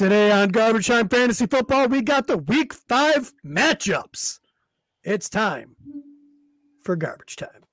[0.00, 4.38] Today on Garbage Time Fantasy Football, we got the Week 5 matchups.
[5.04, 5.76] It's time
[6.82, 7.66] for Garbage Time.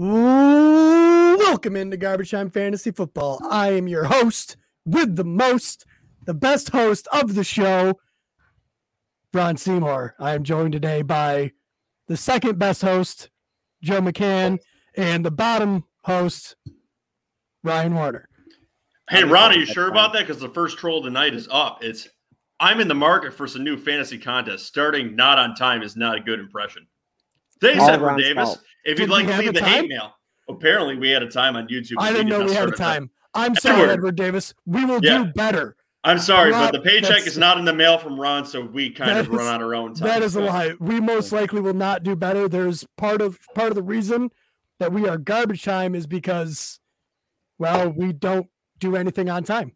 [0.00, 3.40] Welcome into Garbage Time Fantasy Football.
[3.50, 5.84] I am your host with the most,
[6.24, 7.98] the best host of the show,
[9.34, 10.14] Ron Seymour.
[10.20, 11.50] I am joined today by
[12.06, 13.28] the second best host,
[13.82, 14.60] Joe McCann,
[14.96, 16.54] and the bottom host,
[17.64, 18.28] Ryan Warner.
[19.10, 20.28] Hey, Ron, are you sure about that?
[20.28, 21.82] Because the first troll tonight is up.
[21.82, 22.08] It's
[22.60, 24.62] I'm in the market for some new fantasy contests.
[24.62, 26.86] Starting not on time is not a good impression.
[27.60, 28.44] Thanks, All Edward Ron's Davis.
[28.44, 28.60] fault.
[28.84, 29.68] If you'd we like to have leave the time?
[29.70, 30.14] hate mail,
[30.48, 31.94] apparently we had a time on YouTube.
[31.98, 32.84] I didn't know we had a at that.
[32.84, 33.10] time.
[33.34, 33.92] I'm sorry, Edward.
[33.92, 34.54] Edward Davis.
[34.66, 35.24] We will Yeah.
[35.24, 35.76] do better.
[36.04, 38.88] I'm sorry, Ron, but the paycheck is not in the mail from Ron, so we
[38.90, 40.06] kind That of run on our own time.
[40.08, 40.74] That is a lie.
[40.78, 42.48] We most likely will not do better.
[42.48, 44.30] There's part of part of the reason
[44.78, 46.78] that we are garbage time is because,
[47.58, 48.46] well, we don't
[48.78, 49.72] do anything on time.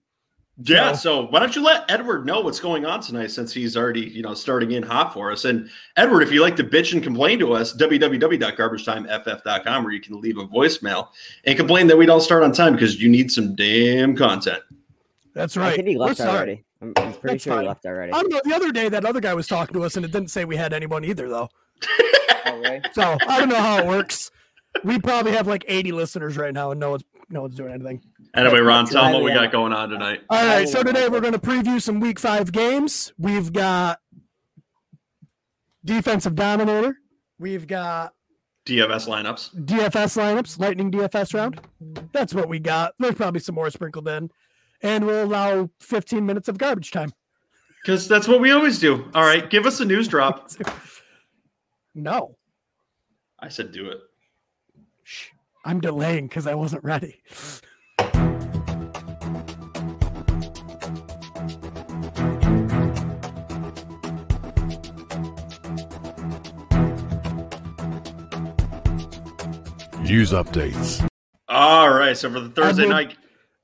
[0.65, 3.77] Yeah, So- so why don't you let Edward know what's going on tonight since he's
[3.77, 5.45] already, you know, starting in hot for us.
[5.45, 10.21] And Edward, if you like to bitch and complain to us, www.garbagetimeff.com where you can
[10.21, 11.09] leave a voicemail
[11.45, 14.61] and complain that we don't start on time because you need some damn content.
[15.35, 15.65] That's right.
[15.65, 15.77] I right.
[15.77, 16.31] think he We're left sorry.
[16.31, 16.65] already.
[16.83, 17.63] I'm, I'm pretty That's sure fine.
[17.63, 18.13] he left already.
[18.13, 18.41] I don't know.
[18.45, 20.57] The other day, that other guy was talking to us, and it didn't say we
[20.57, 21.49] had anyone either, though.
[22.45, 22.81] Oh.
[22.93, 24.33] So I don't know how it works.
[24.83, 28.03] We probably have like 80 listeners right now, and no one's no one's doing anything.
[28.35, 30.23] Anyway, Ron, tell them what we got going on tonight.
[30.31, 30.69] All right.
[30.69, 33.13] So today we're going to preview some Week Five games.
[33.19, 34.01] We've got
[35.85, 36.97] defensive dominator.
[37.39, 38.15] We've got
[38.67, 39.65] DFS lineups.
[39.67, 41.61] DFS lineups, lightning DFS round.
[42.13, 42.95] That's what we got.
[42.99, 44.31] There's probably some more sprinkled in.
[44.81, 47.13] And we'll allow 15 minutes of garbage time.
[47.83, 49.11] Because that's what we always do.
[49.15, 50.51] All right, give us a news drop.
[51.95, 52.37] No,
[53.39, 53.99] I said do it.
[55.03, 55.27] Shh.
[55.63, 57.21] I'm delaying because I wasn't ready.
[70.13, 71.03] News updates.
[71.49, 73.17] All right, so for the Thursday will- night.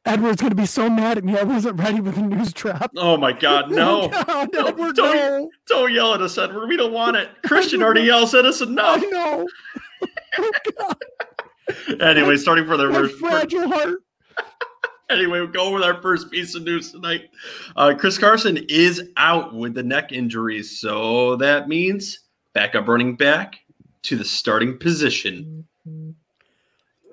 [0.06, 1.36] Edward's going to be so mad at me.
[1.36, 2.90] I wasn't ready with the news trap.
[2.96, 4.08] Oh my God, no.
[4.08, 5.50] God, No, Edward, don't- no.
[5.66, 6.66] Don't yell at us, Edward.
[6.68, 7.28] We don't want it.
[7.44, 8.98] Christian already yells at us enough.
[9.02, 9.10] I enough.
[9.12, 9.46] know.
[10.38, 13.16] Oh, God, Anyway, starting for the first.
[13.16, 13.96] fragile heart.
[15.10, 17.28] Anyway, we'll go with our first piece of news tonight.
[17.76, 22.20] Uh, Chris Carson is out with the neck injuries, so that means
[22.54, 23.56] backup running back
[24.04, 25.66] to the starting position.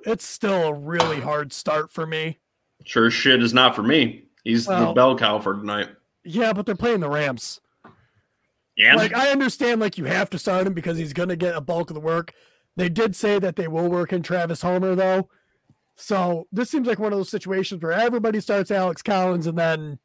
[0.05, 2.39] It's still a really hard start for me.
[2.85, 4.25] Sure shit is not for me.
[4.43, 5.89] He's the bell cow for tonight.
[6.23, 7.59] Yeah, but they're playing the Rams.
[8.77, 8.95] Yeah.
[8.95, 11.61] Like I understand, like you have to start him because he's going to get a
[11.61, 12.33] bulk of the work.
[12.75, 15.29] They did say that they will work in Travis Homer though,
[15.95, 19.97] so this seems like one of those situations where everybody starts Alex Collins and then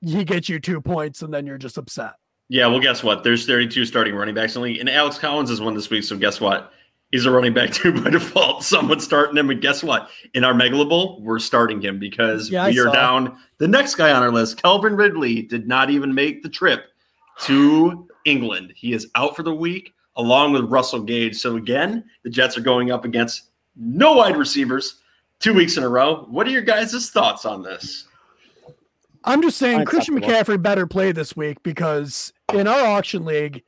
[0.00, 2.14] he gets you two points and then you're just upset.
[2.48, 3.22] yeah, well, guess what?
[3.22, 6.02] There's 32 starting running backs in the league, and Alex Collins is one this week.
[6.02, 6.72] So guess what?
[7.10, 8.62] He's a running back too by default.
[8.64, 10.10] Someone's starting him, and guess what?
[10.34, 12.92] In our Megala Bowl, we're starting him because Yeah, I we are saw.
[12.92, 13.38] down.
[13.58, 16.84] The next guy on our list, Calvin Ridley, did not even make the trip
[17.42, 18.72] to England.
[18.76, 21.36] He is out for the week, along with Russell Gage.
[21.36, 25.00] So again, the Jets are going up against no wide receivers
[25.40, 26.26] two weeks in a row.
[26.28, 28.06] What are your guys' thoughts on this?
[29.24, 33.62] I'm just saying Christian McCaffrey better play this week because in our auction league,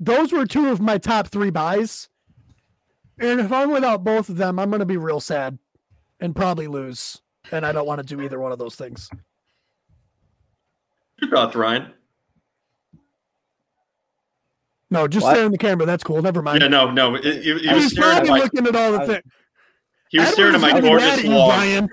[0.00, 2.08] those were two of my top three buys.
[3.20, 5.58] And if I'm without both of them, I'm going to be real sad
[6.20, 7.20] and probably lose.
[7.50, 9.10] And I don't want to do either one of those things.
[11.20, 11.92] Your thoughts, Ryan?
[14.90, 15.34] No, just What?
[15.34, 15.84] stare in the camera.
[15.86, 16.22] That's cool.
[16.22, 16.62] Never mind.
[16.62, 17.14] Yeah, no, no.
[17.14, 19.22] It, it, it was He's staring at my, looking at all the things.
[20.10, 21.48] he was staring at my gorgeous wall.
[21.50, 21.88] Brian.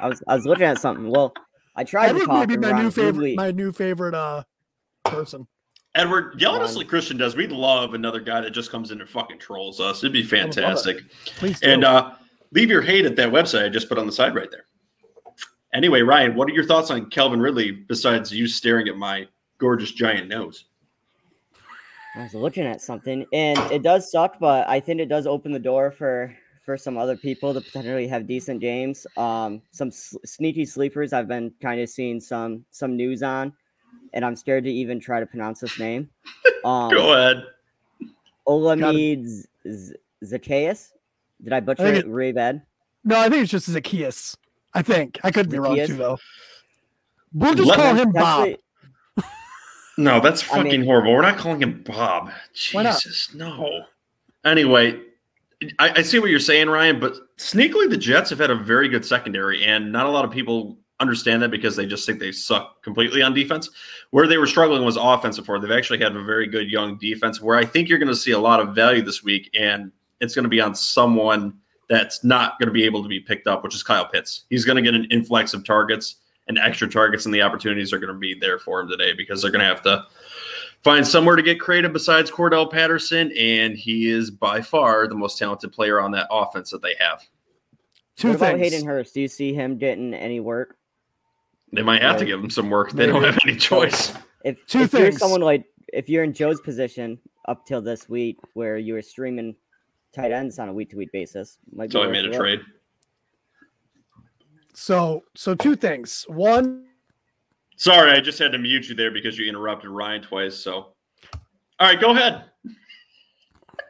[0.00, 1.08] I was I was looking at something.
[1.08, 1.32] Well,
[1.76, 2.38] I tried to Edward talk.
[2.40, 3.36] may be and my new favorite.
[3.36, 4.42] My new favorite uh
[5.04, 5.46] person.
[5.94, 7.36] Edward, yell at us like Christian does.
[7.36, 9.98] We'd love another guy that just comes in and fucking trolls us.
[9.98, 10.54] It'd be would love it.
[10.54, 11.10] fantastic.
[11.36, 11.68] Please do.
[11.68, 12.12] And uh,
[12.52, 14.64] leave your hate at that website I just put on the side right there.
[15.74, 19.26] Anyway, Ryan, what are your thoughts on Calvin Ridley besides you staring at my
[19.58, 20.64] gorgeous giant nose?
[22.14, 25.52] I was looking at something, and it does suck, but I think it does open
[25.52, 26.34] the door for
[26.64, 29.04] for some other people to potentially have decent games.
[29.16, 31.12] Um, some s- sneaky sleepers.
[31.12, 33.52] I've been kind of seeing some some news on,
[34.12, 36.08] and I'm scared to even try to pronounce this name.
[36.64, 37.42] Um, Go ahead.
[38.46, 39.94] Olamide Z- Z-
[40.24, 40.90] Zaccheaus.
[41.42, 42.62] Did I butcher think it it- really bad?
[43.04, 44.36] No, I think it's just Zaccheaus.
[44.72, 46.18] I think I could be wrong too, though.
[47.34, 48.38] We'll just Let- call him Bob.
[48.44, 48.62] Potentially-
[49.98, 51.12] No, that's I fucking mean- horrible.
[51.12, 52.30] We're not calling him Bob.
[52.72, 53.02] Why not?
[53.02, 53.82] Jesus, no.
[54.44, 55.00] Anyway,
[55.80, 58.88] I, I see what you're saying, Ryan, but sneakily the Jets have had a very
[58.88, 62.32] good secondary, and not a lot of people understand that because they just think they
[62.32, 63.68] suck completely on defense.
[64.10, 65.60] Where they were struggling was offensive for.
[65.60, 68.30] They've actually had a very good young defense where I think you're going to see
[68.30, 71.58] a lot of value this week, and it's going to be on someone
[71.88, 74.44] that's not going to be able to be picked up, which is Kyle Pitts.
[74.48, 76.16] He's going to get an influx of targets
[76.48, 79.42] and extra targets, and the opportunities are going to be there for him today because
[79.42, 80.04] they're going to have to
[80.82, 85.38] find somewhere to get creative besides Cordarrelle Patterson, and he is by far the most
[85.38, 87.22] talented player on that offense that they have.
[88.16, 88.72] Two what about things.
[88.72, 89.14] Hayden Hurst?
[89.14, 90.76] Do you see him getting any work?
[91.72, 92.92] They might have to give him some work.
[92.92, 94.12] They don't have any choice.
[94.44, 95.18] If, Two if you're things.
[95.18, 99.54] someone like if you're in Joe's position up till this week where you were streaming
[100.12, 102.38] tight ends on a week to week basis, might be So I made a look.
[102.38, 102.60] trade.
[104.74, 106.24] So, so two things.
[106.28, 106.86] One,
[107.76, 110.54] Sorry, I just had to mute you there because you interrupted Ryan twice.
[110.56, 110.92] So, all
[111.80, 112.44] right, go ahead.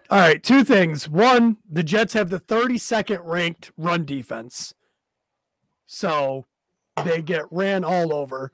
[0.09, 1.09] all right, two things.
[1.11, 4.73] One, the Jets have the 32nd ranked run defense.
[5.87, 6.47] So
[7.05, 8.53] they get ran all over.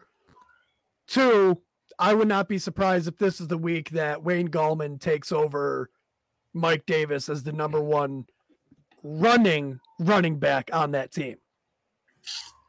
[1.06, 1.60] Two,
[1.98, 5.90] I would not be surprised if this is the week that Wayne Gallman takes over
[6.54, 8.26] Mike Davis as the number one
[9.02, 11.36] running running back on that team.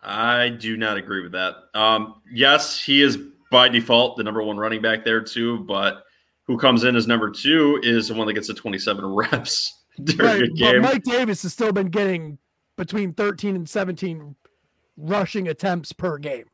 [0.01, 1.55] I do not agree with that.
[1.73, 3.17] Um, yes, he is
[3.51, 6.03] by default the number one running back there too, but
[6.43, 10.41] who comes in as number two is the one that gets the 27 reps during
[10.41, 10.81] Right, a but.
[10.81, 12.37] Mike Davis has still been getting
[12.77, 14.35] between 13 and 17
[14.99, 16.45] rushing attempts per game.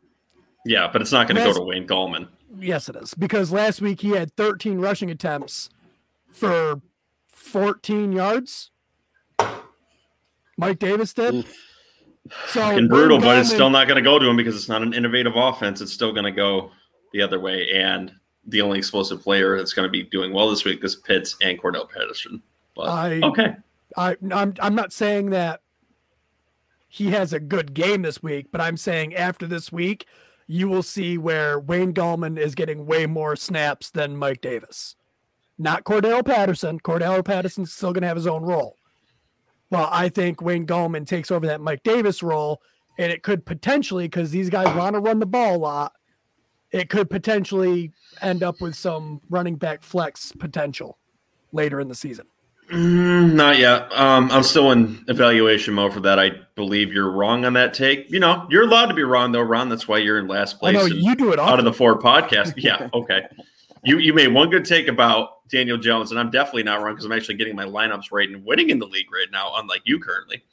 [0.66, 2.28] yeah, but it's not going to go to Wayne Gallman.
[2.60, 3.14] Yes, it is.
[3.14, 5.70] Because last week he had 13 rushing attempts
[6.32, 6.82] for
[7.28, 8.72] 14 yards.
[10.58, 11.46] Mike Davis did.
[12.48, 14.70] So Fucking brutal, Wayne but it's still not going to go to him because it's
[14.70, 15.82] not an innovative offense.
[15.82, 16.72] It's still going to go
[17.14, 17.70] the other way.
[17.76, 18.12] And
[18.48, 21.60] the only explosive player that's going to be doing well this week is Pitts and
[21.62, 22.42] Cordarrelle Patterson.
[22.76, 23.56] But I- okay,
[23.98, 25.62] I, I'm I'm not saying that
[26.96, 30.08] he has a good game this week, but I'm saying after this week,
[30.48, 34.96] you will see where Wayne Gallman is getting way more snaps than Mike Davis.
[35.58, 36.80] Not Cordarrelle Patterson.
[36.80, 38.78] Cordarrelle Patterson's still going to have his own role.
[39.70, 42.62] Well, I think Wayne Gallman takes over that Mike Davis role,
[42.98, 45.92] and it could potentially, because these guys want to run the ball a lot,
[46.72, 50.98] it could potentially end up with some running back flex potential
[51.52, 52.28] later in the season.
[52.70, 53.92] Mm, not yet.
[53.94, 56.18] Um, I'm still in evaluation mode for that.
[56.20, 58.10] I believe you're wrong on that take.
[58.12, 59.70] You know, you're allowed to be wrong though, Ron.
[59.70, 60.76] That's why you're in last place.
[60.76, 62.54] know and- you do it out of the four podcasts.
[62.58, 63.28] Yeah, okay.
[63.84, 67.06] You you made one good take about Daniel Jones, and I'm definitely not wrong because
[67.06, 70.00] I'm actually getting my lineups right and winning in the league right now, unlike you
[70.00, 70.44] currently,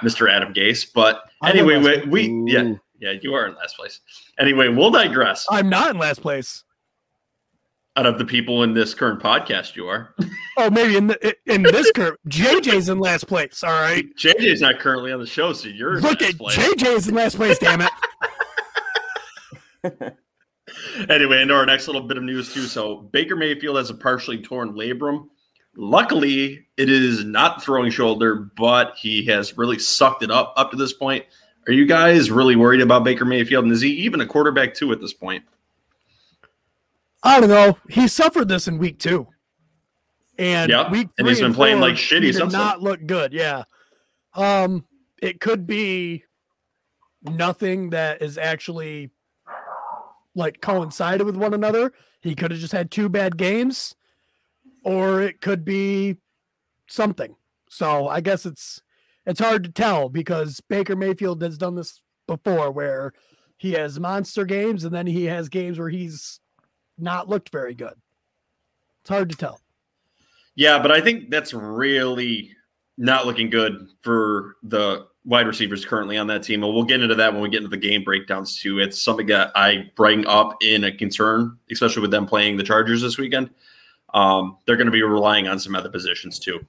[0.00, 0.30] Mr.
[0.30, 0.86] Adam Gase.
[0.94, 1.76] But anyway,
[2.06, 4.00] we, we yeah yeah you are in last place.
[4.38, 5.46] Anyway, we'll digress.
[5.50, 6.64] I'm not in last place.
[7.96, 10.14] Out of the people in this current podcast, you are.
[10.56, 13.64] Oh, maybe in the in this current JJ's in last place.
[13.64, 16.56] All right, JJ's not currently on the show, so you're in look last at place.
[16.56, 17.58] JJ's in last place.
[17.58, 17.80] Damn
[19.82, 20.14] it!
[21.08, 22.62] Anyway, into our next little bit of news too.
[22.62, 25.28] So Baker Mayfield has a partially torn labrum.
[25.76, 30.76] Luckily, it is not throwing shoulder, but he has really sucked it up up to
[30.76, 31.24] this point.
[31.66, 33.64] Are you guys really worried about Baker Mayfield?
[33.64, 35.44] And is he even a quarterback two at this point?
[37.24, 37.78] I don't know.
[37.88, 39.26] He suffered this in week two,
[40.38, 43.32] and Yeah, week and he's been playing four, like shitty He did not look good.
[43.32, 43.64] Yeah,
[44.34, 44.84] um,
[45.20, 46.24] it could be
[47.22, 49.10] nothing that is actually
[50.34, 51.92] like coincided with one another.
[52.20, 53.94] He could have just had two bad games,
[54.84, 56.16] or it could be
[56.88, 57.34] something.
[57.70, 58.82] So I guess it's
[59.24, 63.12] it's hard to tell because Baker Mayfield has done this before where
[63.56, 66.40] he has monster games and then he has games where he's
[66.98, 67.94] not looked very good.
[69.02, 69.60] It's hard to tell.
[70.54, 72.54] Yeah, but I think that's really
[72.96, 76.62] not looking good for the wide receivers currently on that team.
[76.62, 78.78] And we'll get into that when we get into the game breakdowns too.
[78.78, 83.02] It's something that I bring up in a concern, especially with them playing the Chargers
[83.02, 83.50] this weekend.
[84.12, 86.64] Um, they're going to be relying on some other positions too.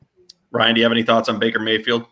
[0.52, 2.06] Ryan, do you have any thoughts on Baker Mayfield?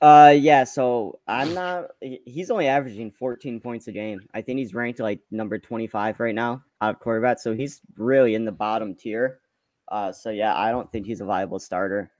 [0.00, 0.64] Uh, yeah.
[0.64, 1.88] So I'm not.
[2.00, 4.20] He's only averaging 14 points a game.
[4.34, 7.40] I think he's ranked like number 25 right now out of quarterback.
[7.40, 9.40] So he's really in the bottom tier.
[9.88, 12.10] Uh, so yeah, I don't think he's a viable starter.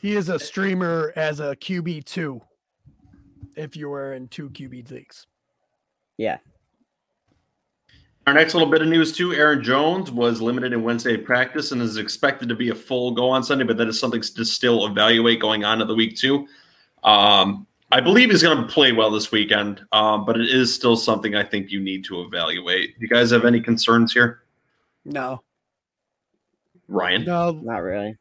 [0.00, 2.40] He is a streamer as a QB two.
[3.56, 5.26] If you were in two QB leagues,
[6.16, 6.38] Yeah.
[8.28, 11.80] Our next little bit of news too: Aaron Jones was limited in Wednesday practice and
[11.80, 14.84] is expected to be a full go on Sunday, but that is something to still
[14.86, 16.46] evaluate going on to the week two.
[17.04, 20.94] Um, I believe he's going to play well this weekend, um, but it is still
[20.94, 22.96] something I think you need to evaluate.
[22.98, 24.42] You guys have any concerns here,
[25.06, 25.42] No,
[26.86, 27.24] Ryan?
[27.24, 28.18] no, Not really.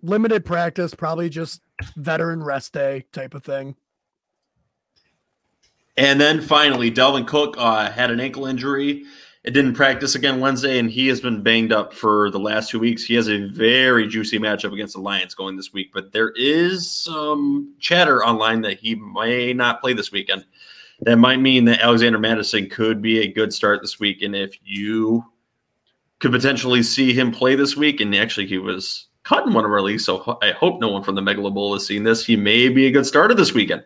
[0.00, 1.60] limited practice, probably just
[1.94, 3.76] veteran rest day type of thing.
[5.98, 9.04] And then finally, Dalvin Cook uh, had an ankle injury.
[9.46, 12.80] It didn't practice again Wednesday, and he has been banged up for the last two
[12.80, 13.04] weeks.
[13.04, 16.90] He has a very juicy matchup against the Lions going this week, but there is
[16.90, 20.44] some chatter online that he may not play this weekend.
[21.02, 24.20] That might mean that Alexander Mattison could be a good start this week.
[24.22, 25.24] And if you
[26.18, 29.70] could potentially see him play this week, and actually he was cut in one of
[29.70, 32.26] our leagues, so I hope no one from the Megalo Bowl has seen this.
[32.26, 33.84] He may be a good starter this weekend.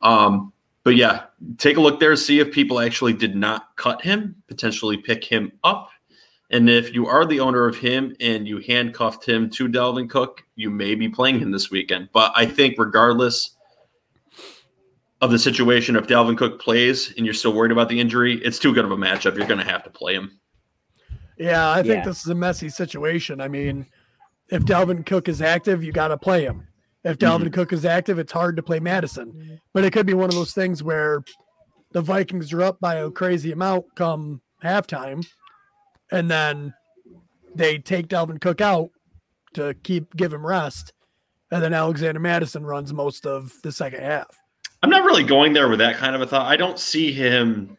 [0.00, 0.52] Um,
[0.84, 1.24] but yeah,
[1.58, 5.52] take a look there, see if people actually did not cut him, potentially pick him
[5.62, 5.90] up.
[6.50, 10.42] And if you are the owner of him and you handcuffed him to Dalvin Cook,
[10.54, 12.10] you may be playing him this weekend.
[12.12, 13.56] But I think, regardless
[15.22, 18.58] of the situation, if Dalvin Cook plays and you're still worried about the injury, it's
[18.58, 19.36] too good of a matchup.
[19.36, 20.38] You're going to have to play him.
[21.38, 22.04] Yeah, I think Yeah.
[22.04, 23.40] this is a messy situation.
[23.40, 23.86] I mean,
[24.48, 26.66] if Dalvin Cook is active, you got to play him.
[27.04, 27.54] If Dalvin mm-hmm.
[27.54, 29.32] Cook is active, it's hard to play Mattison.
[29.32, 29.54] Mm-hmm.
[29.72, 31.24] But it could be one of those things where
[31.92, 35.26] the Vikings are up by a crazy amount come halftime,
[36.10, 36.74] and then
[37.54, 38.90] they take Dalvin Cook out
[39.54, 40.92] to keep give him rest,
[41.50, 44.28] and then Alexander Mattison runs most of the second half.
[44.82, 46.46] I'm not really going there with that kind of a thought.
[46.46, 47.76] I don't see him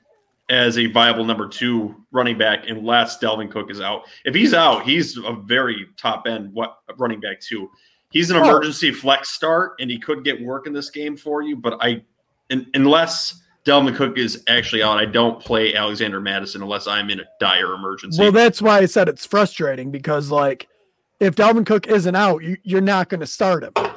[0.50, 4.04] as a viable number two running back unless Dalvin Cook is out.
[4.26, 7.70] If he's out, he's a very top end what running back too.
[8.14, 11.56] He's an emergency flex start, and he could get work in this game for you.
[11.56, 12.04] But I,
[12.52, 17.20] un unless Dalvin Cook is actually out, I don't play Alexander Mattison unless I'm in
[17.22, 18.22] a dire emergency.
[18.22, 20.68] Well, that's why I said it's frustrating because, like,
[21.20, 23.90] if Dalvin Cook isn't out, you, you're not going to start him if,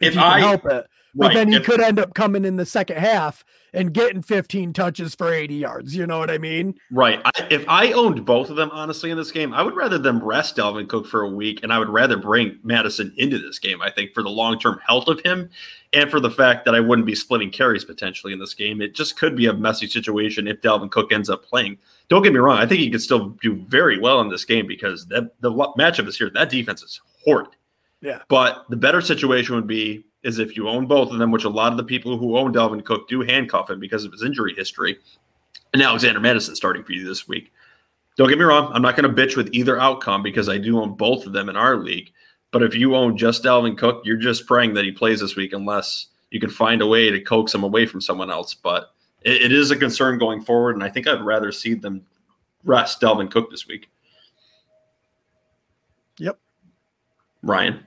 [0.00, 0.86] If you can I- help it.
[1.14, 4.22] But Right, then he if- could end up coming in the second half and getting
[4.22, 5.96] 15 touches for 80 yards.
[5.96, 6.74] You know what I mean?
[6.90, 7.20] Right.
[7.24, 10.22] I, if I owned both of them, honestly, in this game, I would rather them
[10.22, 13.80] rest Dalvin Cook for a week, and I would rather bring Mattison into this game.
[13.80, 15.48] I think for the long term health of him,
[15.92, 18.80] and for the fact that I wouldn't be splitting carries potentially in this game.
[18.80, 21.78] It just could be a messy situation if Dalvin Cook ends up playing.
[22.08, 24.66] Don't get me wrong; I think he could still do very well in this game
[24.66, 26.30] because that the matchup is here.
[26.30, 27.48] That defense is horrid.
[28.00, 28.22] Yeah.
[28.28, 31.48] But the better situation would be is if you own both of them, which a
[31.48, 34.54] lot of the people who own Dalvin Cook do handcuff him because of his injury
[34.56, 34.98] history.
[35.72, 37.52] And Alexander Mattison starting for you this week.
[38.16, 40.78] Don't get me wrong, I'm not going to bitch with either outcome because I do
[40.78, 42.10] own both of them in our league.
[42.50, 45.54] But if you own just Dalvin Cook, you're just praying that he plays this week
[45.54, 48.54] unless you can find a way to coax him away from someone else.
[48.54, 52.04] But it, it is a concern going forward, and I think I'd rather see them
[52.64, 53.88] rest Dalvin Cook this week.
[56.18, 56.38] Yep.
[57.42, 57.86] Ryan.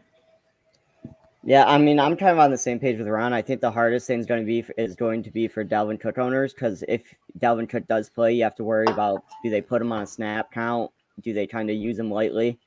[1.48, 3.32] Yeah, I mean, I'm kind of on the same page with Ron.
[3.32, 6.00] I think the hardest thing is going to be is going to be for Dalvin
[6.00, 7.04] Cook owners because if
[7.38, 10.08] Dalvin Cook does play, you have to worry about do they put him on a
[10.08, 10.90] snap count?
[11.22, 12.58] Do they kind of use him lightly?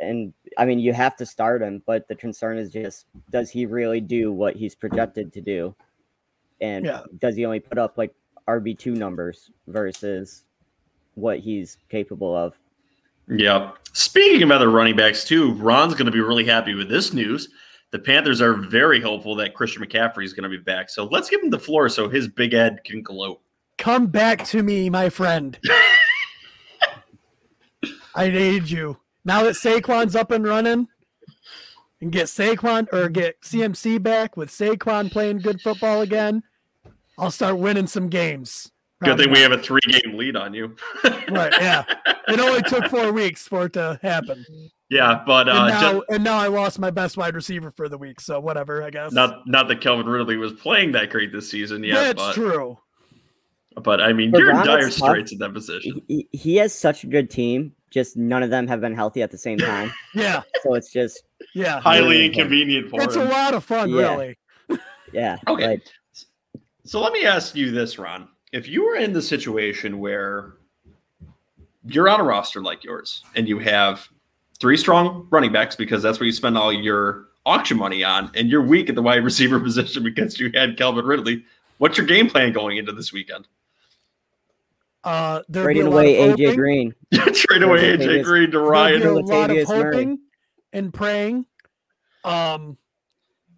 [0.00, 3.64] And I mean, you have to start him, but the concern is just does he
[3.64, 5.72] really do what he's projected to do?
[6.60, 7.02] And Yeah.
[7.20, 8.12] does he only put up like
[8.48, 10.46] RB2 numbers versus
[11.14, 12.58] what he's capable of?
[13.28, 13.78] Yep.
[13.92, 17.48] Speaking of other running backs, too, Ron's going to be really happy with this news.
[17.92, 20.90] The Panthers are very hopeful that Christian McCaffrey is going to be back.
[20.90, 23.40] So let's give him the floor so his big head can gloat.
[23.78, 25.58] Come back to me, my friend.
[28.14, 28.98] I need you.
[29.24, 30.88] Now that Saquon's up and running,
[32.00, 36.42] and get Saquon or get CMC back with Saquon playing good football again,
[37.18, 38.70] I'll start winning some games.
[39.04, 40.74] Good thing we have a three game lead on you.
[41.28, 41.84] Right, yeah.
[42.28, 44.44] It only took four weeks for it to happen.
[44.90, 47.88] yeah, but And uh, now, just, and now I lost my best wide receiver for
[47.88, 49.12] the week, so whatever, I guess.
[49.12, 51.94] not not that Calvin Ridley was playing that great this season yeah.
[51.94, 52.78] That's but, true.
[53.82, 56.00] but I mean, For you're in dire straits in that position.
[56.08, 59.30] He, he has such a good team, just none of them have been healthy at
[59.30, 59.92] the same time.
[60.14, 61.22] Yeah, so it's just
[61.54, 61.80] yeah.
[61.80, 62.24] Highly Yeah.
[62.26, 63.22] inconvenient for It's him.
[63.22, 64.00] a lot of fun, Yeah.
[64.00, 64.38] really.
[65.12, 65.36] yeah.
[65.48, 65.66] Okay.
[65.66, 65.82] like,
[66.84, 68.28] So let me ask you this, Ron.
[68.56, 70.54] If you were in the situation where
[71.84, 74.08] you're on a roster like yours and you have
[74.58, 78.48] three strong running backs because that's where you spend all your auction money on, and
[78.48, 81.44] you're weak at the wide receiver position because you had Calvin Ridley,
[81.76, 83.46] what's your game plan going into this weekend?
[85.04, 86.56] Uh, there'd trading away AJ hoping.
[86.56, 86.94] Green.
[87.12, 89.02] Trade away AJ Green to There'd Ryan.
[89.02, 90.18] a lot of hoping
[90.72, 91.44] and praying.
[92.24, 92.78] Um,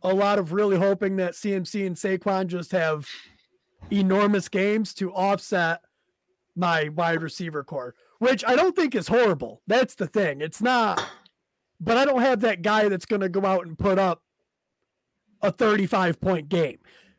[0.03, 3.09] a lot of really hoping that CMC and Saquon just have
[3.91, 5.81] enormous games to offset
[6.57, 9.63] my wide receiver core, which I don't think is horrible.
[9.67, 10.41] That's the thing.
[10.41, 11.03] It's not,
[11.81, 14.23] but I don't have that guy that's going to go out and put up
[15.43, 16.79] a 35 point game.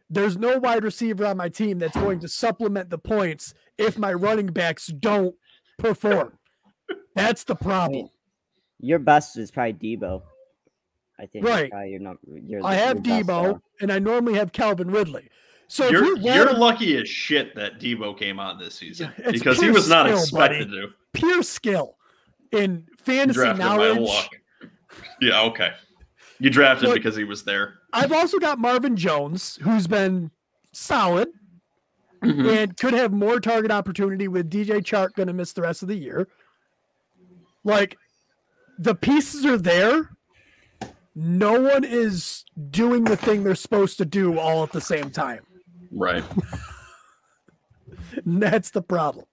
[0.09, 4.11] There's no wide receiver on my team that's going to supplement the points if my
[4.11, 5.35] running backs don't
[5.77, 6.33] perform.
[7.15, 8.09] That's the problem.
[8.79, 10.23] Your best is probably Deebo.
[11.19, 11.69] I think Right.
[11.69, 15.29] probably Your num- your, I have Deebo, and I normally have Calvin Ridley.
[15.71, 19.33] So You're you you're a lucky as shit that Deebo came on this season It's
[19.33, 20.81] because he was not skill, expected buddy.
[20.81, 20.87] to.
[21.13, 21.95] pure skill
[22.51, 24.29] in fantasy Drafted knowledge.
[25.21, 25.71] Yeah, okay.
[26.39, 27.75] You drafted Look- because he was there.
[27.93, 30.31] I've also got Marvin Jones, who's been
[30.73, 31.29] solid
[32.23, 32.49] Mm-hmm.
[32.49, 35.87] and could have more target opportunity with DJ Chark going to miss the rest of
[35.87, 36.27] the year.
[37.63, 37.95] Like
[38.77, 40.09] the pieces are there.
[41.15, 45.45] No one is doing the thing they're supposed to do all at the same time.
[45.91, 46.23] Right.
[48.25, 49.25] That's the problem.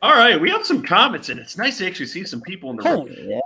[0.00, 2.76] All right, we have some comments, and it's nice to actually see some people in
[2.76, 3.08] the room.
[3.16, 3.38] Yeah.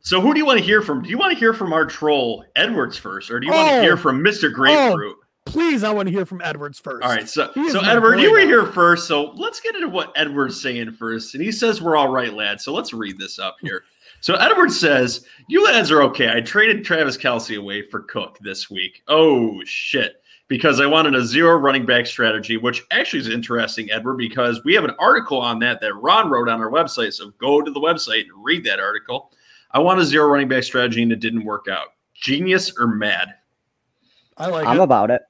[0.00, 1.02] So, who do you want to hear from?
[1.02, 3.76] Do you want to hear from our troll Edwards first, or do you want Oh.
[3.76, 5.16] to hear from Mister Grapefruit?
[5.18, 5.24] Oh.
[5.48, 7.04] Please, I want to hear from Edwards first.
[7.04, 10.60] All right, so so Edward, you were here first, so let's get into what Edward's
[10.60, 11.34] saying first.
[11.34, 12.64] And he says we're all right, lads.
[12.64, 13.84] So let's read this up here.
[14.20, 16.28] So Edward says, "You lads are okay.
[16.28, 19.04] I traded Travis Kelce away for Cook this week.
[19.06, 24.16] Oh shit." Because I wanted a zero running back strategy, which actually is interesting, Edward,
[24.16, 27.12] because we have an article on that that Ron wrote on our website.
[27.12, 29.30] So go to the website and read that article.
[29.70, 31.88] I want a zero running back strategy and it didn't work out.
[32.14, 33.34] Genius or mad?
[34.36, 34.82] I like I'm it.
[34.82, 35.22] about it.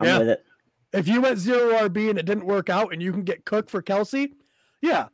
[0.00, 0.18] I'm Yeah.
[0.18, 0.44] with it.
[0.92, 3.70] if you went zero RB and it didn't work out and you can get Cook
[3.70, 4.32] for Kelce,
[4.82, 5.08] yeah.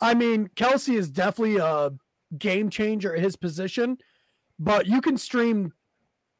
[0.00, 1.90] I mean, Kelce is definitely a
[2.38, 3.98] game changer at his position,
[4.58, 5.72] but you can stream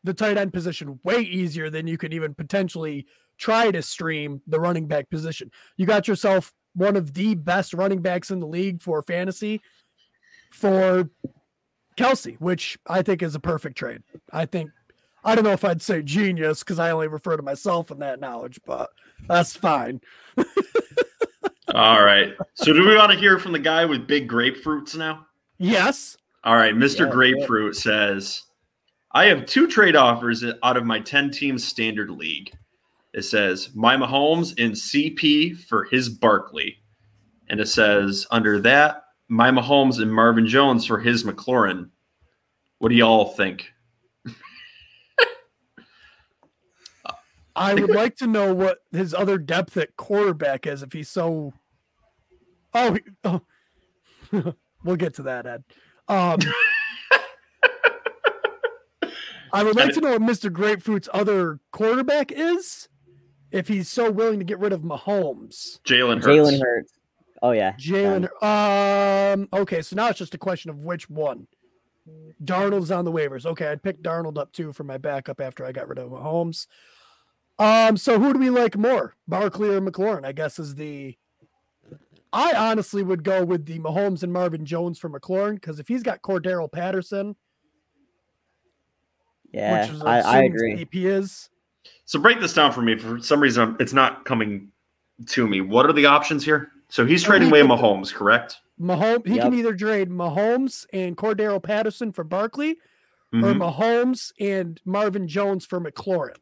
[0.03, 3.07] the tight end position way easier than you can even potentially
[3.39, 5.51] try to stream the running back position.
[5.77, 9.61] You got yourself one of the best running backs in the league for fantasy
[10.53, 11.11] for
[11.99, 14.03] Kelce, which I think is a perfect trade.
[14.33, 14.71] I think
[15.25, 18.21] I don't know if I'd say genius because I only refer to myself in that
[18.21, 18.91] knowledge, but
[19.29, 20.01] that's fine.
[21.75, 22.35] All right.
[22.55, 25.27] So do we want to hear from the guy with big grapefruits now?
[25.59, 26.17] Yes.
[26.43, 27.01] All right, Mr.
[27.01, 28.45] Yeah, Grapefruit says,
[29.13, 32.51] I have two trade offers out of my 10 team standard league.
[33.13, 36.79] It says, my Mahomes in CP for his Barkley.
[37.49, 41.91] And it says, under that, my Mahomes and Marvin Jones for his McLaurin.
[42.79, 43.71] What do y'all think?
[47.57, 51.53] I would like to know what his other depth at quarterback is if he's so.
[52.75, 53.43] Oh, he- oh.
[54.85, 55.65] we'll get to that, Ed.
[56.09, 56.39] Um,
[59.53, 60.53] I would like to know what Mr.
[60.53, 62.89] Grapefruit's other quarterback is
[63.51, 65.81] if he's so willing to get rid of Mahomes.
[65.83, 66.27] Jalen Hurts.
[66.27, 66.93] Jalen Hurts.
[67.43, 67.73] Oh yeah.
[67.73, 68.29] Jalen.
[68.43, 69.49] Um.
[69.53, 71.47] Okay, so now it's just a question of which one.
[72.45, 73.47] Darnold's on the waivers.
[73.47, 76.67] Okay, I'd pick Darnold up too for my backup after I got rid of Mahomes.
[77.61, 77.97] Um.
[77.97, 80.25] So who do we like more, Barkley or McLaurin?
[80.25, 81.17] I guess is the.
[82.33, 86.03] I honestly would go with the Mahomes and Marvin Jones for McLaurin because if he's
[86.05, 87.35] got Cordarrelle Patterson,
[89.53, 90.89] Yeah, which is I, I assumed agree.
[90.93, 91.49] he is.
[92.05, 92.97] So break this down for me.
[92.97, 94.71] For some reason, it's not coming
[95.27, 95.61] to me.
[95.61, 96.71] What are the options here?
[96.89, 98.59] So he's trading away Mahomes, correct?
[98.81, 99.27] Mahomes.
[99.27, 102.79] He can either trade Mahomes and Cordarrelle Patterson for Barkley,
[103.33, 103.59] or Mhm.
[103.59, 106.37] Mahomes and Marvin Jones for McLaurin.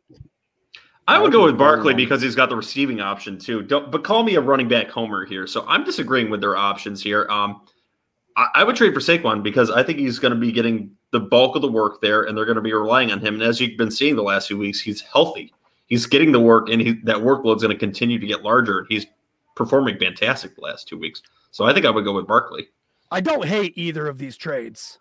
[1.08, 3.62] I would go with Barkley Barkley because he's got the receiving option too.
[3.62, 5.46] Don't, but call me a running back homer here.
[5.46, 7.26] So I'm disagreeing with their options here.
[7.30, 7.62] Um,
[8.36, 11.20] I, I would trade for Saquon because I think he's going to be getting the
[11.20, 13.34] bulk of the work there, and they're going to be relying on him.
[13.34, 15.52] And as you've been seeing the last few weeks, he's healthy.
[15.86, 18.84] He's getting the work, and he, that workload's going to continue to get larger.
[18.90, 19.06] He's
[19.56, 21.22] performing fantastic the last two weeks.
[21.52, 22.68] So I think I would go with Barkley.
[23.10, 24.98] I don't hate either of these trades.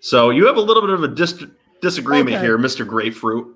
[0.00, 1.44] So you have a little bit of a dis-
[1.84, 2.44] disagreement Okay.
[2.44, 3.46] here, Mister Grapefruit.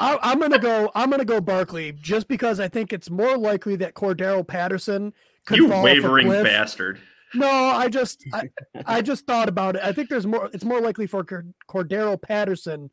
[0.00, 0.90] I, I'm gonna go.
[0.94, 5.12] I'm gonna go Barkley just because I think it's more likely that Cordarrelle Patterson
[5.46, 6.44] could You fall off a wavering cliff.
[6.44, 6.98] bastard.
[7.34, 8.48] No, I just I,
[8.86, 9.82] I just thought about it.
[9.84, 10.48] I think there's more.
[10.52, 11.24] It's more likely for
[11.68, 12.90] Cordarrelle Patterson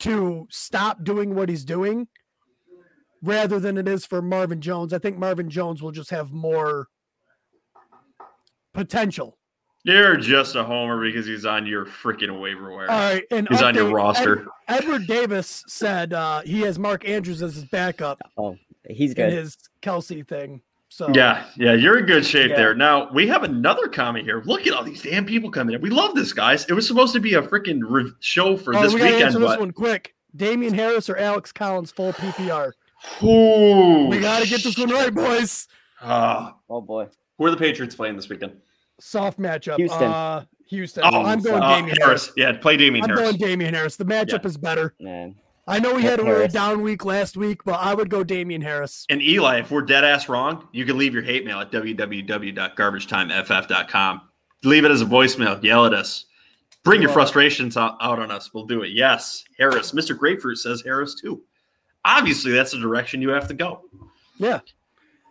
[0.00, 2.08] to stop doing what he's doing
[3.22, 4.92] rather than it is for Marvin Jones.
[4.92, 6.88] I think Marvin Jones will just have more
[8.74, 9.35] potential.
[9.86, 12.90] You're just a homer because he's on your freaking waiver wire.
[12.90, 14.40] All right, and He's on your roster.
[14.66, 18.56] Ed- Edward Davis said uh, he has Mark Andrews as his backup Oh,
[18.88, 19.32] he's in good.
[19.32, 20.60] his Kelce thing.
[20.88, 22.56] So Yeah, yeah, you're in good shape Yeah.
[22.56, 22.74] there.
[22.74, 24.42] Now we have another comment here.
[24.44, 25.80] Look at all these damn people coming in.
[25.80, 26.64] We love this, guys.
[26.68, 29.26] It was supposed to be a freaking re- show for Oh, this we gotta weekend,
[29.26, 30.14] answer this but one quick.
[30.34, 32.72] Damien Harris or Alex Collins full PPR?
[33.22, 35.68] Ooh, We got to get this one right, boys.
[36.02, 37.06] Ah, Oh boy.
[37.38, 38.52] who are the Patriots playing this weekend?
[38.98, 39.76] Soft matchup.
[39.76, 40.02] Houston.
[40.02, 41.04] Uh, Houston.
[41.04, 42.32] Oh, I'm going uh, Damien Harris.
[42.36, 43.22] Yeah, play Damien I'm Harris.
[43.24, 43.96] going Damien Harris.
[43.96, 44.94] The matchup is better.
[45.00, 45.36] Man.
[45.68, 48.22] I know we Yep, had a really down week last week, but I would go
[48.22, 49.04] Damien Harris.
[49.10, 54.20] And Eli, if we're dead ass wrong, you can leave your hate mail at www.garbagetimeff.com.
[54.64, 55.62] Leave it as a voicemail.
[55.62, 56.26] Yell at us.
[56.84, 58.54] Bring your frustrations out, out on us.
[58.54, 58.90] We'll do it.
[58.92, 59.90] Yes, Harris.
[59.92, 60.16] Mr.
[60.16, 61.42] Grapefruit says Harris too.
[62.04, 63.82] Obviously, that's the direction you have to go.
[64.38, 64.60] Yeah,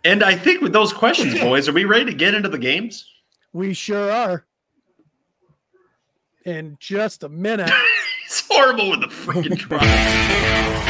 [0.04, 3.10] And I think with those questions, boys, are we ready to get into the games?
[3.55, 4.45] We sure are.
[6.45, 7.71] In just a minute.
[8.27, 10.85] It's horrible with the freaking try.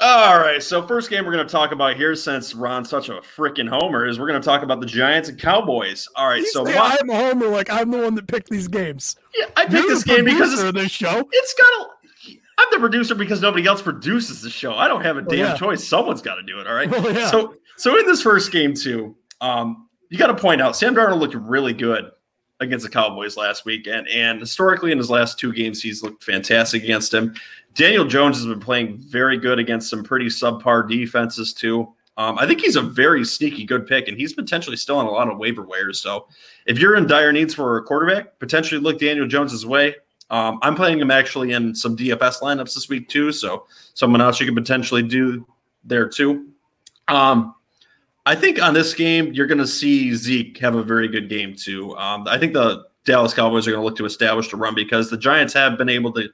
[0.00, 3.14] All right, so first game we're going to talk about here, since Ron's such a
[3.14, 6.06] freaking homer, is we're going to talk about the Giants and Cowboys.
[6.14, 8.48] All right, You so say my- I'm a homer, like I'm the one that picked
[8.48, 9.16] these games.
[9.36, 11.28] yeah, I picked You're this the game because it's, of this show.
[11.32, 11.97] it's got a.
[12.72, 14.74] I'm the producer because nobody else produces the show.
[14.74, 15.56] I don't have a Well, damn yeah.
[15.56, 15.86] choice.
[15.86, 16.66] Someone's got to do it.
[16.66, 16.90] All right.
[16.98, 17.30] Well, yeah.
[17.30, 21.20] So so in this first game too, um, you got to point out Sam Darnold
[21.20, 22.10] looked really good
[22.60, 26.82] against the Cowboys last weekend, and historically in his last two games, he's looked fantastic
[26.82, 27.34] against him.
[27.74, 31.94] Daniel Jones has been playing very good against some pretty subpar defenses too.
[32.16, 35.10] Um, I think he's a very sneaky good pick, and he's potentially still on a
[35.10, 36.00] lot of waiver wires.
[36.00, 36.26] So
[36.66, 39.94] if you're in dire needs for a quarterback, potentially look Daniel Jones's way.
[40.30, 44.38] Um, I'm playing him actually in some DFS lineups this week too, so someone else
[44.38, 45.46] you could potentially do
[45.84, 46.48] there too.
[47.08, 47.54] Um,
[48.26, 51.54] I think on this game you're going to see Zeke have a very good game
[51.54, 51.96] too.
[51.96, 55.08] Um, I think the Dallas Cowboys are going to look to establish the run because
[55.08, 56.28] the Giants have been able to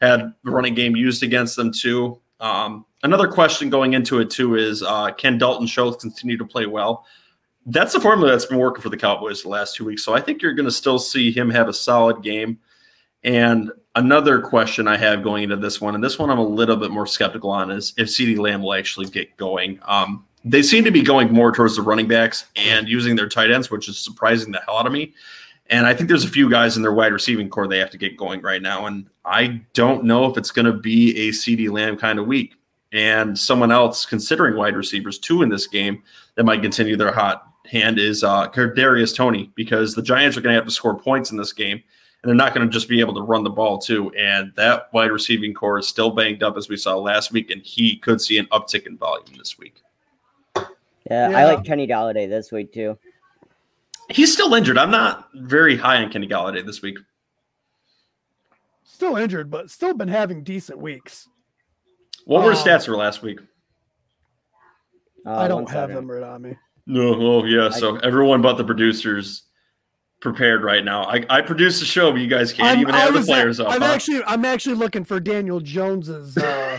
[0.00, 2.20] had the running game used against them too.
[2.40, 6.66] Um, another question going into it too is uh, can Dalton Schultz continue to play
[6.66, 7.06] well?
[7.66, 10.04] That's the formula that's been working for the Cowboys the last two weeks.
[10.04, 12.58] So I think you're going to still see him have a solid game.
[13.24, 16.76] And another question I have going into this one, and this one I'm a little
[16.76, 19.80] bit more skeptical on, is if CeeDee Lamb will actually get going.
[19.84, 23.50] Um, they seem to be going more towards the running backs and using their tight
[23.50, 25.14] ends, which is surprising the hell out of me.
[25.70, 27.98] And I think there's a few guys in their wide receiving core they have to
[27.98, 28.86] get going right now.
[28.86, 32.54] And I don't know if it's going to be a CeeDee Lamb kind of week.
[32.92, 36.02] And someone else considering wide receivers too in this game
[36.36, 40.54] that might continue their hot hand is uh, Darius Toney because the Giants are going
[40.54, 41.82] to have to score points in this game.
[42.22, 44.10] And they're not going to just be able to run the ball too.
[44.18, 47.50] And that wide receiving core is still banged up as we saw last week.
[47.50, 49.80] And he could see an uptick in volume this week.
[50.56, 51.38] Yeah, Yeah.
[51.38, 52.98] I like Kenny Golladay this week too.
[54.10, 54.78] He's still injured.
[54.78, 56.98] I'm not very high on Kenny Golladay this week.
[58.82, 61.28] Still injured, but still been having decent weeks.
[62.24, 63.38] What were his Um, stats for last week?
[65.24, 65.94] Uh, I don't have second.
[65.94, 66.56] them right on me.
[66.86, 67.68] No, oh yeah.
[67.70, 69.42] So everyone but the producers
[70.20, 71.02] prepared right now.
[71.04, 73.26] I, I produced the show, but you guys can't I'm- even I have the was-
[73.26, 73.70] players up.
[73.70, 73.86] I'm huh?
[73.88, 76.36] actually I'm actually looking for Daniel Jones's.
[76.36, 76.78] Uh,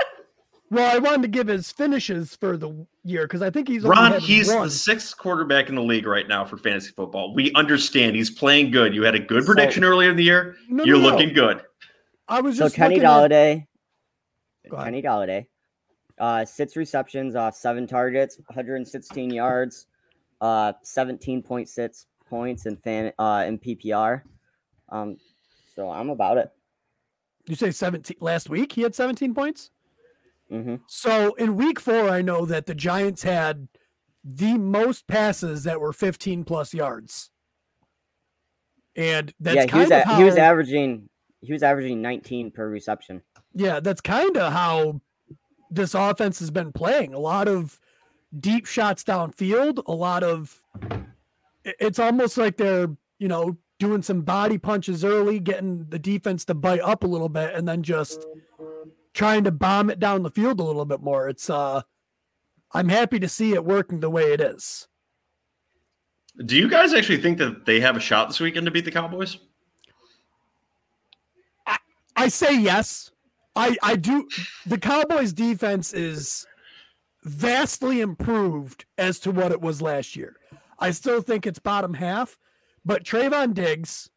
[0.70, 3.96] well, I wanted to give his finishes for the year because I think he's only
[3.96, 4.64] Ron, he's one.
[4.64, 7.34] the sixth quarterback in the league right now for fantasy football.
[7.34, 8.94] We understand he's playing good.
[8.94, 10.56] You had a good So- prediction earlier in the year.
[10.68, 11.14] No, You're no, no.
[11.16, 11.62] looking good.
[12.28, 13.66] I was So just Kenny looking at- Golladay,
[14.70, 14.86] Go ahead.
[14.86, 15.46] Kenny Golladay,
[16.18, 19.86] uh, six receptions off seven targets, 116 yards,
[20.40, 24.22] uh, 17.6 points in fan uh in PPR.
[24.88, 25.18] Um,
[25.76, 26.50] so I'm about it.
[27.46, 28.72] You say 17 last week?
[28.72, 29.70] He had 17 points.
[30.50, 33.68] hmm So in week four, I know that the Giants had
[34.24, 37.30] the most passes that were 15 plus yards,
[38.96, 41.08] and that's Yeah, he kind was a- how he was averaging
[41.44, 43.20] he was averaging 19 per reception.
[43.52, 45.00] yeah, that's kind of how
[45.70, 47.12] this offense has been playing.
[47.14, 47.80] A lot of
[48.38, 50.62] deep shots downfield, a lot of
[51.64, 56.54] it's almost like they're, you know, doing some body punches early, getting the defense to
[56.54, 58.26] bite up a little bit and then just
[59.14, 61.28] trying to bomb it down the field a little bit more.
[61.28, 61.82] It's uh
[62.72, 64.88] I'm happy to see it working the way it is.
[66.46, 68.90] Do you guys actually think that they have a shot this weekend to beat the
[68.90, 69.36] Cowboys?
[72.16, 73.10] I say yes.
[73.56, 74.28] I I do.
[74.66, 76.46] The Cowboys' defense is
[77.24, 80.36] vastly improved as to what it was last year.
[80.82, 82.36] I still think it's bottom half,
[82.84, 84.10] but Trevon Diggs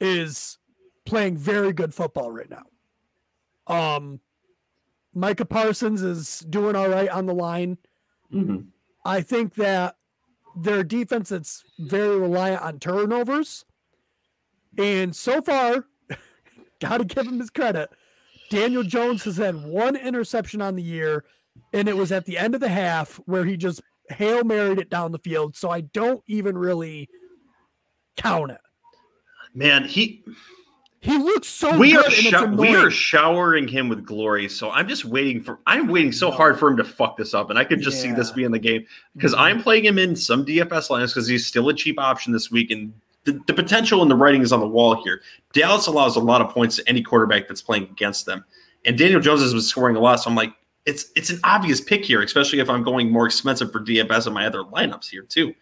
[0.00, 0.58] is
[1.04, 2.62] playing very good football right now.
[3.66, 4.20] Um,
[5.12, 7.78] Micah Parsons is doing all right on the line.
[8.32, 8.68] Mm-hmm.
[9.04, 9.96] I think that
[10.56, 13.64] their defense is very reliant on turnovers.
[14.78, 15.84] And so far,
[16.80, 17.90] got to give him his credit.
[18.50, 21.24] Daniel Jones has had one interception on the year,
[21.72, 24.90] and it was at the end of the half where he just Hail Married it
[24.90, 25.56] down the field.
[25.56, 27.08] So I don't even really
[28.16, 28.60] count it.
[29.54, 30.24] Man, he
[31.00, 32.04] He looks so we good.
[32.04, 34.48] are it's we are showering him with glory.
[34.48, 37.50] So I'm just waiting for I'm waiting so hard for him to fuck this up,
[37.50, 38.34] and I could just see this Yeah.
[38.34, 39.38] being the game because Mhm.
[39.40, 42.70] I'm playing him in some DFS lines because he's still a cheap option this week,
[42.70, 42.92] and
[43.24, 45.20] the, the potential and the writing is on the wall here.
[45.52, 48.44] Dallas allows a lot of points to any quarterback that's playing against them,
[48.84, 50.16] and Daniel Jones has been scoring a lot.
[50.20, 50.52] So I'm like,
[50.88, 54.32] it's it's an obvious pick here, especially if I'm going more expensive for DFS in
[54.32, 55.54] my other lineups here too.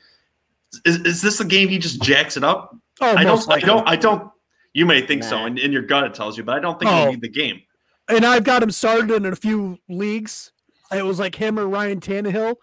[0.84, 2.74] Is, is this the game he just jacks it up?
[3.00, 3.50] Oh, I don't.
[3.50, 3.88] I don't.
[3.88, 4.30] I don't.
[4.72, 6.90] You may think so, and in your gut it tells you, but I don't think
[6.90, 7.04] Oh.
[7.04, 7.60] you need the game.
[8.08, 10.52] and I've got him started in a few leagues.
[10.92, 12.54] It was like him or Ryan Tannehill.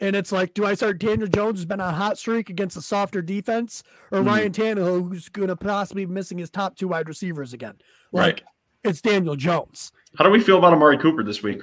[0.00, 2.76] And it's like, do I start Daniel Jones, who's been on a hot streak against
[2.76, 4.26] a softer defense, or Mhm.
[4.26, 7.74] Ryan Tannehill, who's going to possibly be missing his top two wide receivers again?
[8.12, 8.34] Right.
[8.34, 8.44] Like,
[8.82, 9.92] it's Daniel Jones.
[10.18, 11.62] How do we feel about Amari Cooper this week?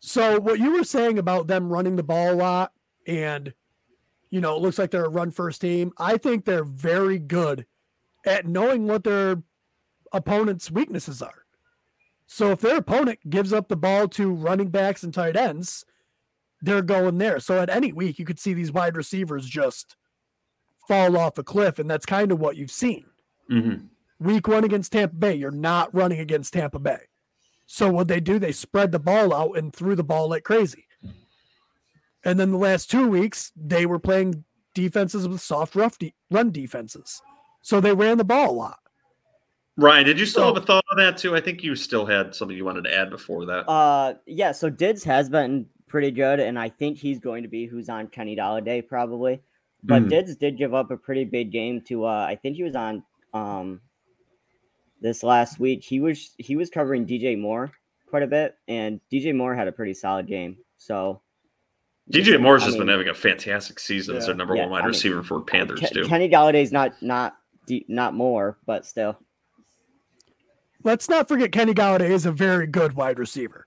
[0.00, 2.72] So, what you were saying about them running the ball a lot,
[3.06, 3.52] and,
[4.30, 7.66] you know, it looks like they're a run first team, I think they're very good
[8.24, 9.42] at knowing what their
[10.12, 11.44] opponent's weaknesses are.
[12.26, 15.84] So if their opponent gives up the ball to running backs and tight ends,
[16.62, 17.40] they're going there.
[17.40, 19.96] So at any week, you could see these wide receivers just
[20.86, 23.06] fall off a cliff, and that's kind of what you've seen.
[23.50, 23.86] Mm-hmm.
[24.24, 27.00] Week one against Tampa Bay, you're not running against Tampa Bay.
[27.72, 30.86] So what they do, they spread the ball out and threw the ball like crazy.
[32.24, 34.42] And then the last two weeks, they were playing
[34.74, 37.22] defenses with soft rough de- run defenses.
[37.62, 38.78] So they ran the ball a lot.
[39.76, 41.36] Ryan, did you still So- have a thought on that too?
[41.36, 43.70] I think you still had something you wanted to add before that.
[43.70, 44.50] Uh, yeah.
[44.50, 48.08] So Diggs has been pretty good, and I think he's going to be who's on
[48.08, 49.42] Kenny Golladay probably.
[49.84, 50.08] But Mhm.
[50.08, 52.04] Diggs did give up a pretty big game to.
[52.06, 53.80] Uh, I think he was on um
[55.00, 55.82] this last week.
[55.84, 57.72] He was he was covering DJ Moore
[58.08, 60.58] quite a bit, and DJ Moore had a pretty solid game.
[60.76, 61.20] So
[62.10, 64.26] DJ Moore's I just been having a fantastic season as Yeah.
[64.28, 66.04] their number Yeah, one wide I mean, receiver for Panthers Ke- too.
[66.06, 67.36] Kenny Golladay's not not
[67.66, 69.16] de- not more, but still.
[70.82, 73.66] Let's not forget Kenny Golladay is a very good wide receiver.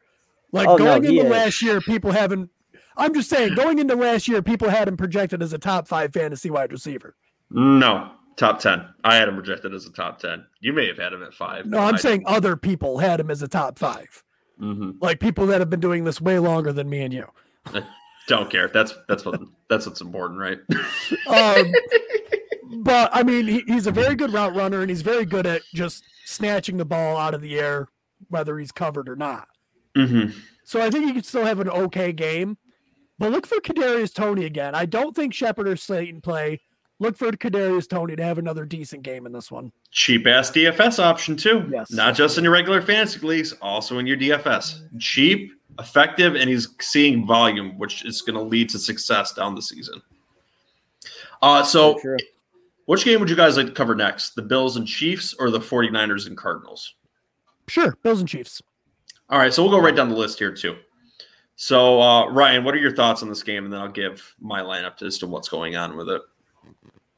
[0.51, 1.31] Like Oh, going he into is.
[1.31, 2.49] last year, people haven't.
[2.97, 6.13] I'm just saying, going into last year, people had him projected as a top five
[6.13, 7.15] fantasy wide receiver.
[7.49, 8.85] no, top ten.
[9.03, 10.45] I had him rejected as a top ten.
[10.59, 11.65] You may have had him at five.
[11.65, 14.23] No, I'm saying other people had him as a top five.
[14.57, 17.27] hmm Like people that have been doing this way longer than me and you.
[18.27, 18.69] Don't care.
[18.69, 20.59] That's that's what that's what's important, right?
[21.27, 21.71] Um,
[22.81, 25.61] but I mean, he, he's a very good route runner, and he's very good at
[25.73, 27.87] just snatching the ball out of the air,
[28.29, 29.47] whether he's covered or not.
[29.95, 30.27] hmm
[30.63, 32.57] So I think he could still have an okay game.
[33.19, 34.73] But look for Kadarius Toney again.
[34.73, 36.61] I don't think Shepard or Slayton play.
[37.03, 39.73] Look for Kadarius Toney to have another decent game in this one.
[39.91, 41.67] Cheap ass DFS option too.
[41.69, 41.91] Yes.
[41.91, 44.79] Not just in your regular fantasy leagues, also in your DFS.
[44.99, 49.61] Cheap, effective, and he's seeing volume, which is going to lead to success down the
[49.61, 50.01] season.
[51.41, 52.17] Uh, so sure.
[52.85, 54.35] which game would you guys like to cover next?
[54.35, 56.95] The Bills and Chiefs or the 49ers and Cardinals?
[57.67, 58.61] Sure, Bills and Chiefs.
[59.29, 60.77] All right, so we'll go right down the list here too.
[61.57, 63.65] So uh, Ryan, what are your thoughts on this game?
[63.65, 66.21] And then I'll give my lineup as to what's going on with it.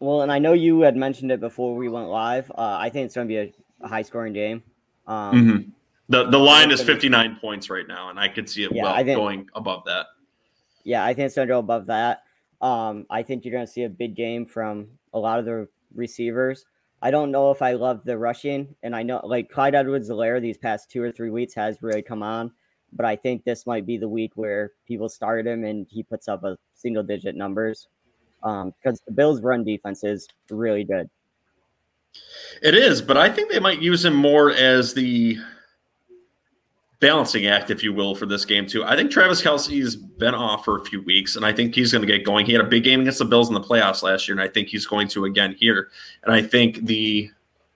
[0.06, 2.52] Well, and I know you had mentioned it before we went live.
[2.52, 4.62] Uh, I think it's going to be a, a high scoring game.
[5.08, 5.72] Um, Mhm.
[6.08, 8.96] The the line is 59 points right now, and I could see it Yeah, well
[9.04, 10.06] think- going above that.
[10.84, 12.22] Yeah, I think it's going to go above that.
[12.62, 15.68] Um, I think you're going to see a big game from a lot of the
[15.96, 16.66] receivers.
[17.02, 20.58] I don't know if I love the rushing, and I know like Clyde Edwards-Helaire these
[20.60, 22.52] past two or three weeks has really come on,
[22.94, 26.28] but I think this might be the week where people start him and he puts
[26.28, 27.88] up a single-digit numbers
[28.46, 31.10] Um, because the Bills' run defense is really good.
[32.62, 35.38] It is, but I think they might use him more as the
[37.00, 38.84] balancing act, if you will, for this game too.
[38.84, 42.02] I think Travis Kelce's been off for a few weeks, and I think he's going
[42.02, 42.46] to get going.
[42.46, 44.52] He had a big game against the Bills in the playoffs last year, and I
[44.52, 45.90] think he's going to again here.
[46.24, 47.30] And I think the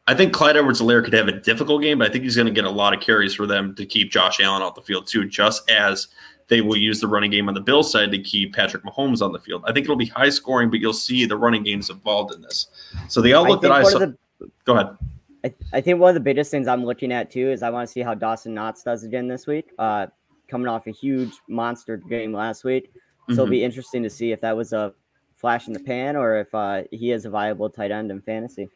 [0.07, 2.53] I think Clyde Edwards-Helaire could have a difficult game, but I think he's going to
[2.53, 5.27] get a lot of carries for them to keep Josh Allen off the field too,
[5.27, 6.07] just as
[6.49, 9.31] they will use the running game on the Bills side to keep Patrick Mahomes on
[9.31, 9.63] the field.
[9.65, 12.67] I think it'll be high scoring, but you'll see the running games involved in this.
[13.07, 13.99] So the outlook that I saw.
[13.99, 14.17] the
[14.65, 14.97] go ahead.
[15.45, 17.87] I, I think one of the biggest things I'm looking at too is I want
[17.87, 19.71] to see how Dawson Knox does again this week.
[19.79, 20.07] Uh,
[20.49, 22.91] coming off a huge monster game last week,
[23.27, 23.51] so it'll Mhm.
[23.51, 24.93] be interesting to see if that was a
[25.35, 28.67] flash in the pan or if uh, he is a viable tight end in fantasy.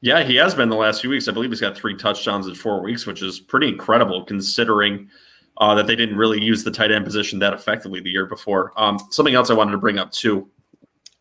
[0.00, 1.26] Yeah, he has been the last few weeks.
[1.26, 5.10] I believe he's got three touchdowns in four weeks, which is pretty incredible considering
[5.58, 8.72] uh, that they didn't really use the tight end position that effectively the year before.
[8.76, 10.48] Um, something else I wanted to bring up too.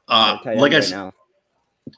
[0.07, 1.13] Uh, like I right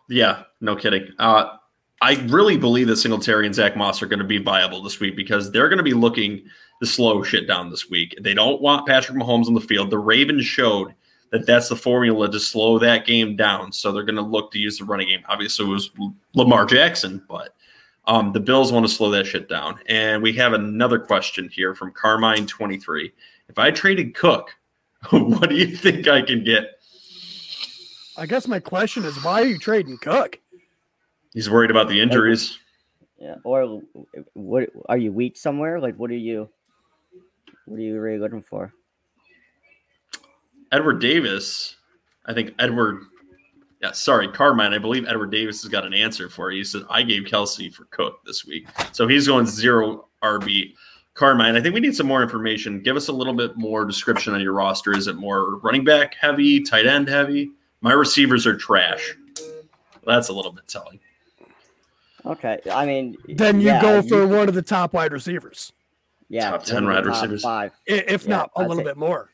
[0.09, 1.07] yeah, no kidding.
[1.19, 1.57] Uh,
[2.01, 5.15] I really believe that Singletary and Zach Moss are going to be viable this week
[5.15, 6.43] because they're going to be looking
[6.81, 8.15] to slow shit down this week.
[8.21, 9.89] They don't want Patrick Mahomes on the field.
[9.89, 10.93] The Ravens showed
[11.31, 13.71] that that's the formula to slow that game down.
[13.71, 15.23] So they're going to look to use the running game.
[15.27, 15.89] Obviously, it was
[16.35, 17.55] Lamar Jackson, but
[18.07, 19.79] um, the Bills want to slow that shit down.
[19.87, 23.11] And we have another question here from Carmine23.
[23.49, 24.55] If I traded Cook,
[25.09, 26.79] what do you think I can get?
[28.17, 30.39] I guess my question is why are you trading Cook?
[31.33, 32.57] He's worried about the injuries.
[33.19, 33.35] Yeah.
[33.43, 33.81] Or
[34.33, 35.79] what are you weak somewhere?
[35.79, 36.49] Like what are you
[37.65, 38.73] what are you really looking for?
[40.71, 41.75] Edward Davis,
[42.25, 43.03] I think Edward,
[43.81, 46.59] yeah, sorry, Carmine, I believe Edward Davis has got an answer for you.
[46.59, 48.67] He said, I gave Kelce for Cook this week.
[48.91, 50.73] So he's going zero RB.
[51.13, 52.81] Carmine, I think we need some more information.
[52.81, 54.95] Give us a little bit more description on your roster.
[54.95, 57.51] Is it more running back heavy, tight end heavy?
[57.81, 59.15] My receivers are trash.
[60.05, 60.99] That's a little bit telling.
[62.25, 62.59] Okay.
[62.71, 65.71] I mean, Then you yeah, go for one of the top wide receivers,
[66.29, 67.41] yeah, top 10 wide top receivers.
[67.43, 67.71] Five.
[67.85, 69.29] if Yeah, not a I'd little say- bit more.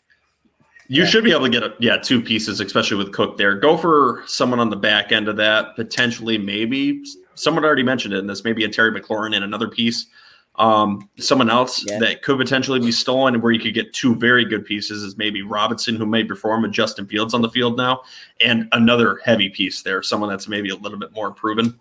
[0.88, 1.10] You Yeah.
[1.10, 3.56] should be able to get a, yeah two pieces, especially with Cook there.
[3.56, 6.38] Go for someone on the back end of that potentially.
[6.38, 7.04] Maybe
[7.36, 8.44] someone already mentioned it in this.
[8.44, 10.08] Maybe a Terry McLaurin and another piece.
[10.58, 11.98] Um, someone else Yeah.
[12.00, 15.42] that could potentially be stolen, where you could get two very good pieces is maybe
[15.42, 18.02] Robinson, who may perform with Justin Fields on the field now,
[18.40, 21.80] and another heavy piece there, someone that's maybe a little bit more proven.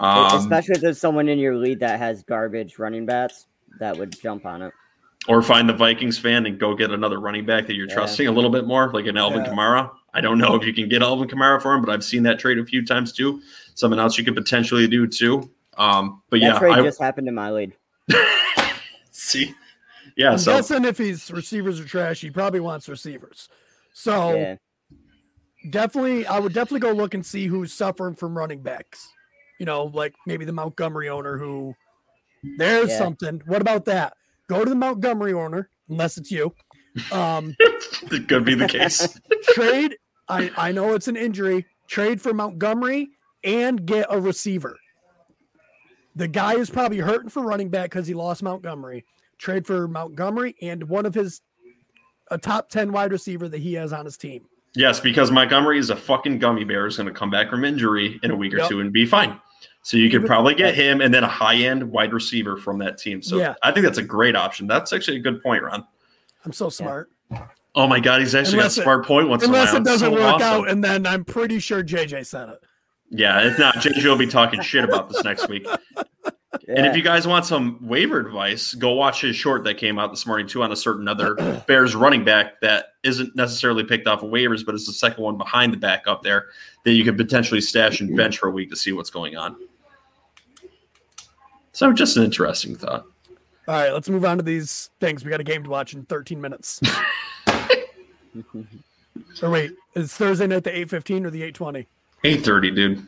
[0.00, 3.46] Um, Especially if there's someone in your lead that has garbage running bats,
[3.78, 4.72] that would jump on it.
[5.28, 7.94] Or find the Vikings fan and go get another running back that you're Yeah.
[7.94, 9.50] trusting a little bit more, like an Alvin Yeah.
[9.52, 9.90] Kamara.
[10.12, 12.38] I don't know if you can get Alvin Kamara for him, but I've seen that
[12.38, 13.40] trade a few times too.
[13.74, 15.50] Something else you could potentially do too.
[15.76, 17.72] Um, but That yeah, trade I just happened in my lead.
[19.10, 19.54] see.
[20.16, 23.48] Yeah, I'm so guessing if his receivers are trash, he probably wants receivers.
[23.92, 24.56] So Yeah.
[25.70, 29.08] definitely, I would definitely go look and see who's suffering from running backs.
[29.58, 31.74] You know, like maybe the Montgomery owner who
[32.58, 32.98] there's Yeah.
[32.98, 33.42] something.
[33.46, 34.16] What about that?
[34.48, 36.54] Go to the Montgomery owner, unless it's you.
[37.12, 39.18] Um, it could be the case.
[39.48, 39.96] trade.
[40.28, 41.66] I, I know it's an injury.
[41.88, 43.10] Trade for Montgomery
[43.42, 44.76] and get a receiver.
[46.16, 49.04] The guy is probably hurting for running back because he lost Montgomery.
[49.38, 51.40] Trade for Montgomery and one of his
[52.30, 54.46] a top 10 wide receiver that he has on his team.
[54.74, 58.18] yes, because Montgomery is a fucking gummy bear is going to come back from injury
[58.22, 58.68] in a week or Yep.
[58.70, 59.38] two and be fine.
[59.84, 62.96] So you could probably get him and then a high end wide receiver from that
[62.96, 63.20] team.
[63.20, 63.54] So Yeah.
[63.62, 64.66] I think that's a great option.
[64.66, 65.84] That's actually a good point, Ron.
[66.44, 67.10] I'm so smart.
[67.74, 70.10] Oh my god, he's actually Unless got it- smart point once Unless a it doesn't
[70.10, 70.42] So work awesome.
[70.42, 72.62] out, and then I'm pretty sure JJ said it.
[73.10, 75.66] Yeah, if not, JJ will be talking shit about this next week.
[76.68, 80.10] And if you guys want some waiver advice, go watch his short that came out
[80.10, 81.34] this morning too on a certain other
[81.66, 85.36] Bears running back that isn't necessarily picked off of waivers, but it's the second one
[85.36, 86.46] behind the back up there
[86.84, 88.16] that you could potentially stash and mm-hmm.
[88.16, 89.56] bench for a week to see what's going on.
[91.74, 93.04] So just an interesting thought.
[93.66, 95.24] All right, let's move on to these things.
[95.24, 96.80] We got a game to watch in 13 minutes.
[99.42, 101.86] or wait, is Thursday night the 8:15 or the 8:20?
[102.24, 103.06] Eight thirty, dude.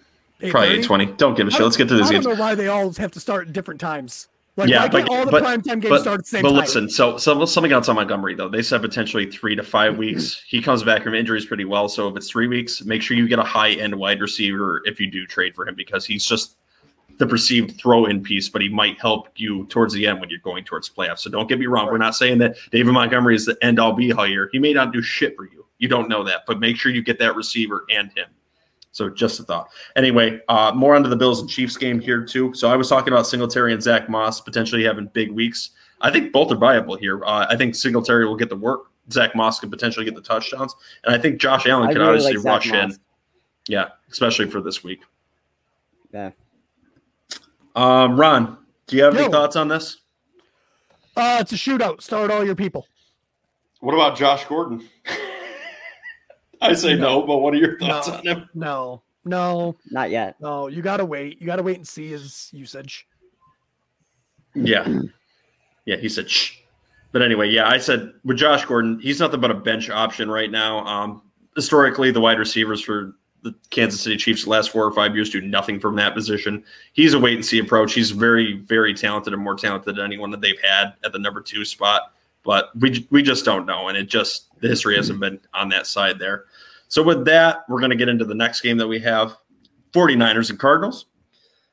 [0.50, 1.16] Probably 8:20.
[1.16, 1.62] Don't give a shit.
[1.62, 3.80] Let's get to these I don't know why they all have to start at different
[3.80, 4.28] times.
[4.56, 6.48] Like, Yeah, why but- all the but- primetime games But, start at the same but
[6.50, 6.58] time?
[6.58, 8.48] listen, so, so something else on Montgomery though.
[8.48, 10.42] They said potentially three to five weeks.
[10.48, 11.88] He comes back from injuries pretty well.
[11.88, 14.98] So if it's three weeks, make sure you get a high end wide receiver if
[14.98, 16.56] you do trade for him because he's just
[17.18, 20.38] the perceived throw in piece, but he might help you towards the end when you're
[20.40, 21.20] going towards playoffs.
[21.20, 21.86] So don't get me wrong.
[21.86, 24.50] We're not saying that David Montgomery is the end all be all here.
[24.52, 25.64] He may not do shit for you.
[25.78, 28.28] You don't know that, but make sure you get that receiver and him.
[28.92, 29.68] So just a thought.
[29.94, 32.54] Anyway, uh, more onto the Bills and Chiefs game here too.
[32.54, 35.70] So I was talking about Singletary and Zach Moss potentially having big weeks.
[36.00, 37.22] I think both are viable here.
[37.24, 38.90] Uh, I think Singletary will get the work.
[39.12, 40.74] Zach Moss could potentially get the touchdowns,
[41.04, 42.92] and I think Josh Allen I can really obviously like rush in.
[43.68, 45.00] Yeah, especially for this week.
[46.12, 46.30] Yeah.
[47.76, 49.98] Um, Ron, do you have any thoughts on this?
[51.16, 52.02] Uh, it's a shootout.
[52.02, 52.86] Start all your people.
[53.80, 54.86] What about Josh Gordon?
[56.60, 58.14] I say no, but what are your thoughts No.
[58.14, 58.48] on him?
[58.54, 60.36] No, no, Not yet.
[60.40, 60.68] no.
[60.68, 61.38] You gotta wait.
[61.40, 63.06] You gotta wait and see his usage.
[64.54, 64.86] Yeah.
[65.84, 66.54] Yeah, he said shh.
[67.12, 70.50] But anyway, yeah, I said with Josh Gordon, he's nothing but a bench option right
[70.50, 70.78] now.
[70.86, 71.22] Um,
[71.54, 73.14] historically, the wide receivers for
[73.46, 76.64] the Kansas City Chiefs the last four or five years do nothing from that position.
[76.92, 77.94] He's a wait and see approach.
[77.94, 81.40] He's very, very talented and more talented than anyone that they've had at the number
[81.40, 82.12] two spot.
[82.42, 85.86] But we we just don't know, and it just the history hasn't been on that
[85.86, 86.44] side there.
[86.88, 89.36] So with that, we're going to get into the next game that we have,
[89.92, 91.06] 49ers and Cardinals.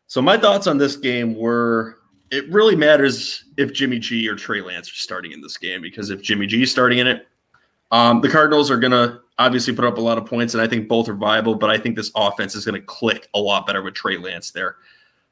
[0.07, 1.99] So my thoughts on this game were
[2.31, 6.09] it really matters if Jimmy G or Trey Lance are starting in this game because
[6.09, 7.27] if Jimmy G is starting in it,
[7.91, 10.67] um, the Cardinals are going to obviously put up a lot of points, and I
[10.67, 11.55] think both are viable.
[11.55, 14.51] But I think this offense is going to click a lot better with Trey Lance
[14.51, 14.77] there.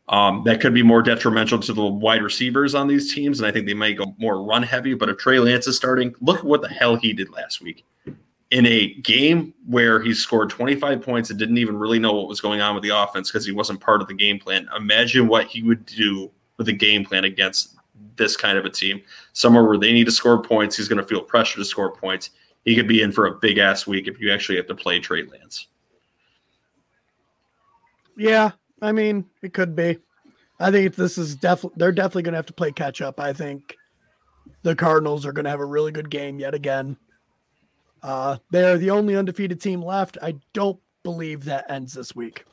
[0.10, 3.52] Um, that could be more detrimental to the wide receivers on these teams, and I
[3.52, 4.94] think they might go more run heavy.
[4.94, 7.86] But if Trey Lance is starting, look at what the hell he did last week.
[8.52, 12.42] in a game where he scored 25 points and didn't even really know what was
[12.42, 14.68] going on with the offense because he wasn't part of the game plan.
[14.76, 17.78] Imagine what he would do with a game plan against
[18.18, 19.02] this kind of a team.
[19.32, 22.32] Somewhere where they need to score points, he's going to feel pressure to score points.
[22.66, 25.00] He could be in for a big ass week if you actually have to play
[25.00, 25.68] Trey Lance.
[28.18, 28.52] Yeah,
[28.82, 29.98] I mean, it could be.
[30.60, 33.20] I think this is definitely they're definitely going to have to play catch up.
[33.20, 33.76] I think
[34.62, 36.98] the Cardinals are going to have a really good game yet again.
[38.04, 40.18] Uh, they're the only undefeated team left.
[40.22, 42.46] I don't believe that ends this week.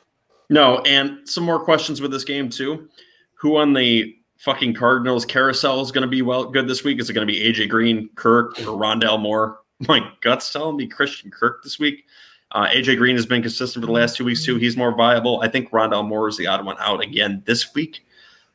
[0.50, 2.88] No, and some more questions with this game too.
[3.34, 7.00] Who on the fucking Cardinals carousel is going to be well good this week?
[7.00, 9.58] Is it going to be AJ Green, Kirk, or Rondale Moore?
[9.86, 12.04] My gut's telling me Christian Kirk this week.
[12.52, 14.56] Uh, AJ Green has been consistent for the last two weeks too.
[14.56, 15.40] He's more viable.
[15.42, 18.04] I think Rondale Moore is the odd one out again this week.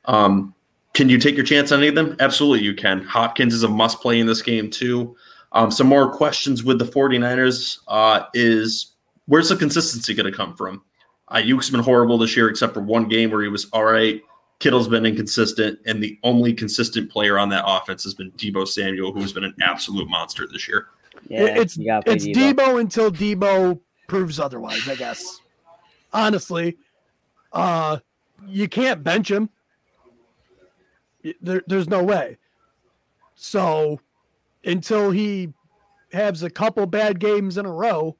[0.06, 0.54] Um,
[0.94, 2.16] can you take your chance on any of them?
[2.20, 3.04] Absolutely, you can.
[3.04, 5.16] Hopkins is a must play in this game too.
[5.52, 8.94] Um, some more questions with the 49ers uh, is
[9.28, 10.82] where's the consistency going to come from?
[11.30, 14.22] Aiyuk's been horrible this year, except for one game where he was all right.
[14.60, 19.12] Kittle's been inconsistent, and the only consistent player on that offense has been Deebo Samuel,
[19.12, 20.88] who's been an absolute monster this year.
[21.28, 22.80] Yeah, it's you it's Deebo.
[22.80, 24.88] until Deebo proves otherwise.
[24.88, 25.40] I guess.
[26.12, 26.78] Honestly,
[27.52, 27.98] uh,
[28.48, 29.50] you can't bench him.
[31.42, 32.38] There, there's no way.
[33.36, 34.00] So,
[34.64, 35.54] until he
[36.12, 38.16] has a couple bad games in a row,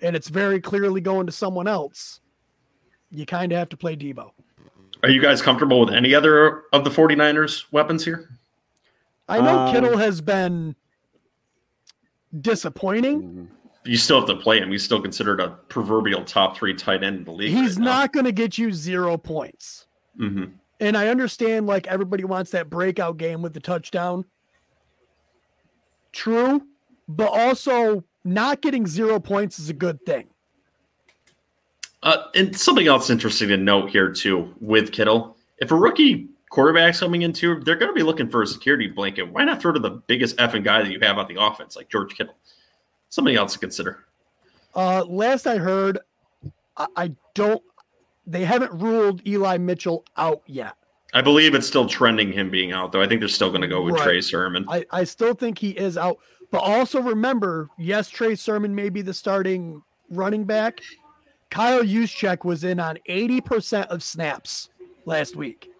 [0.00, 2.20] and it's very clearly going to someone else,
[3.10, 4.30] you kind of have to play Deebo.
[5.02, 8.30] Are you guys comfortable with any other of the 49ers weapons here?
[9.28, 10.74] I know Um, Kittle has been
[12.40, 13.22] disappointing.
[13.22, 13.48] Mhm.
[13.84, 14.70] You still have to play him.
[14.70, 17.50] He's still considered a proverbial top three tight end in the league.
[17.50, 19.86] He's not going to get you zero points.
[20.16, 20.44] hmm
[20.80, 24.24] And I understand like everybody wants that breakout game with the touchdown.
[26.12, 26.62] True,
[27.08, 30.28] but also not getting zero points is a good thing.
[32.02, 37.00] Uh, and something else interesting to note here too with Kittle, if a rookie quarterback's
[37.00, 39.24] coming into, they're going to be looking for a security blanket.
[39.24, 41.88] Why not throw to the biggest effing guy that you have on the offense, like
[41.88, 42.34] George Kittle?
[43.10, 44.04] Something else to consider.
[44.74, 45.98] Uh, last I heard,
[46.76, 47.62] I, I don't.
[48.26, 50.74] They haven't ruled Eli Mitchell out yet.
[51.14, 53.00] I believe it's still trending him being out, though.
[53.00, 54.04] I think they're still going to go with Right.
[54.04, 54.66] Trey Sermon.
[54.68, 56.18] I, I still think he is out.
[56.50, 60.80] But also remember, yes, Trey Sermon may be the starting running back.
[61.50, 64.68] Kyle Juszczyk was in on 80% of snaps
[65.06, 65.70] last week.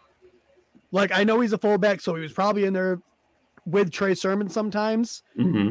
[0.91, 3.01] Like, I know he's a fullback, so he was probably in there
[3.67, 5.23] with Trey Sermon sometimes.
[5.37, 5.71] hmm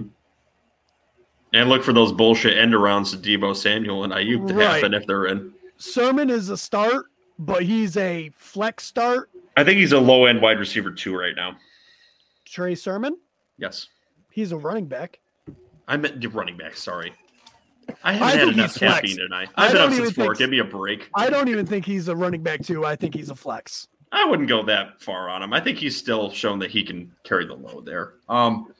[1.53, 4.76] And look for those bullshit end arounds to Deebo Samuel and Aiyuk to Right.
[4.76, 5.53] happen if they're in.
[5.78, 7.07] Sermon is a start,
[7.39, 9.30] but he's a flex start.
[9.55, 11.57] I think he's a low end wide receiver two right now.
[12.45, 13.18] Trey Sermon,
[13.57, 13.88] Yes.
[14.32, 15.20] he's a running back.
[15.88, 16.76] I meant running back.
[16.76, 17.13] Sorry.
[18.03, 19.49] I I haven't had think enough caffeine tonight.
[19.55, 20.34] I I've been don't up since four.
[20.34, 21.09] Give me a break.
[21.15, 22.86] I don't even think he's a running back, too.
[22.86, 23.88] I think he's a flex.
[24.12, 25.53] I wouldn't go that far on him.
[25.53, 28.14] I think he's still shown that he can carry the load there.
[28.30, 28.74] Um,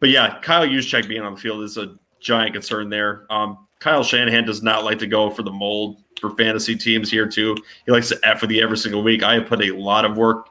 [0.00, 3.26] but yeah, Kyle Juszczyk being on the field is a giant concern there.
[3.30, 7.28] Um, Kyle Shanahan does not like to go for the mold for fantasy teams here
[7.28, 7.56] too.
[7.86, 9.22] He likes to F with you every single week.
[9.22, 10.48] I have put a lot of work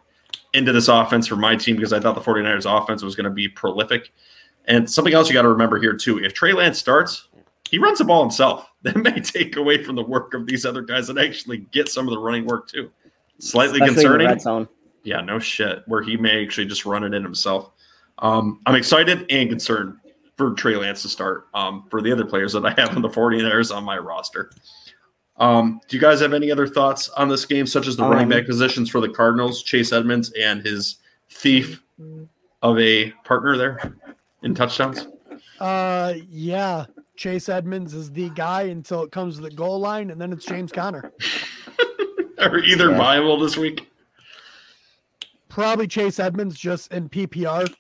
[0.53, 3.29] into this offense for my team because I thought the 49ers offense was going to
[3.29, 4.11] be prolific.
[4.65, 6.23] And something else you got to remember here too.
[6.23, 7.27] If Trey Lance starts,
[7.69, 8.69] he runs the ball himself.
[8.83, 12.07] That may take away from the work of these other guys and actually get some
[12.07, 12.89] of the running work too.
[13.39, 14.67] Slightly Especially concerning.
[15.03, 15.83] Yeah, no shit.
[15.87, 17.71] Where he may actually just run it in himself.
[18.19, 19.97] Um, I'm excited and concerned
[20.37, 21.47] for Trey Lance to start.
[21.53, 24.51] Um, for the other players that I have on the 49ers on my roster.
[25.37, 28.23] Um, do you guys have any other thoughts on this game, such as the running
[28.23, 30.97] Um, back positions for the Cardinals, Chase Edmonds and his
[31.29, 31.83] thief
[32.63, 33.93] of a partner there
[34.41, 35.07] in touchdowns?
[35.59, 36.85] Uh, yeah.
[37.15, 40.45] Chase Edmonds is the guy until it comes to the goal line, and then it's
[40.45, 41.11] James Conner.
[42.41, 42.97] Are either Yeah.
[42.97, 43.89] viable this week?
[45.49, 47.73] Probably Chase Edmonds just in PPR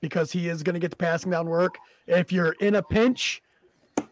[0.00, 1.76] because he is going to get the passing down work.
[2.06, 3.42] If you're in a pinch,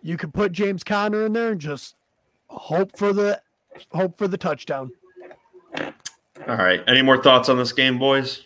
[0.03, 1.97] you could put James Conner in there and just
[2.49, 3.41] hope for the
[3.93, 4.93] hope for the touchdown.
[6.47, 6.83] All right.
[6.87, 8.43] Any more thoughts on this game, boys?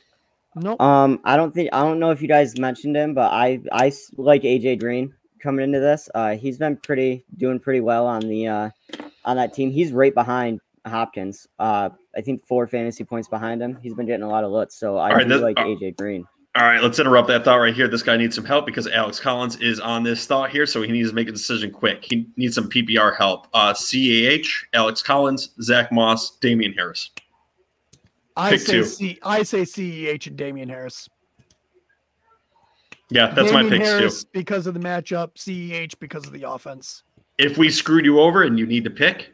[0.54, 0.80] Nope.
[0.80, 3.92] Um, I don't think I don't know if you guys mentioned him, but I I
[4.16, 5.12] like AJ Green
[5.42, 6.08] coming into this.
[6.14, 8.70] Uh, he's been pretty doing pretty well on the uh
[9.24, 9.70] on that team.
[9.70, 11.46] He's right behind Hopkins.
[11.58, 13.78] Uh, I think four fantasy points behind him.
[13.82, 15.64] He's been getting a lot of looks, so I All right, do this- like uh,
[15.64, 16.26] AJ Green.
[16.56, 17.86] All right, let's interrupt that thought right here.
[17.86, 20.90] This guy needs some help because Alex Collins is on this thought here, so he
[20.90, 22.04] needs to make a decision quick.
[22.04, 23.46] He needs some PPR help.
[23.54, 27.10] Uh, CEH, Alex Collins, Zach Moss, Damien Harris.
[28.36, 28.84] I pick say two.
[28.84, 31.08] C, I say CEH and Damien Harris.
[33.10, 34.30] Yeah, that's my Damien picks Harris too.
[34.32, 37.04] because of the matchup, CEH because of the offense.
[37.38, 39.32] If we screwed you over and you need to pick,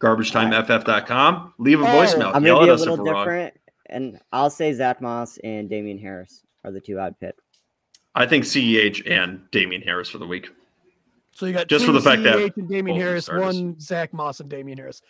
[0.00, 1.54] www.garbagetimeft.com.
[1.58, 2.34] Leave a Oh, voicemail.
[2.34, 3.24] I'm Yell gonna at be a us if little we're wrong.
[3.24, 3.54] different,
[3.86, 7.34] and I'll say Zach Moss and Damien Harris are the two I'd pick.
[8.14, 10.48] I think CEH and Damien Harris for the week.
[11.32, 14.40] So you got Just for the fact that CEH and Damien Harris, one Zach Moss
[14.40, 15.00] and Damien Harris.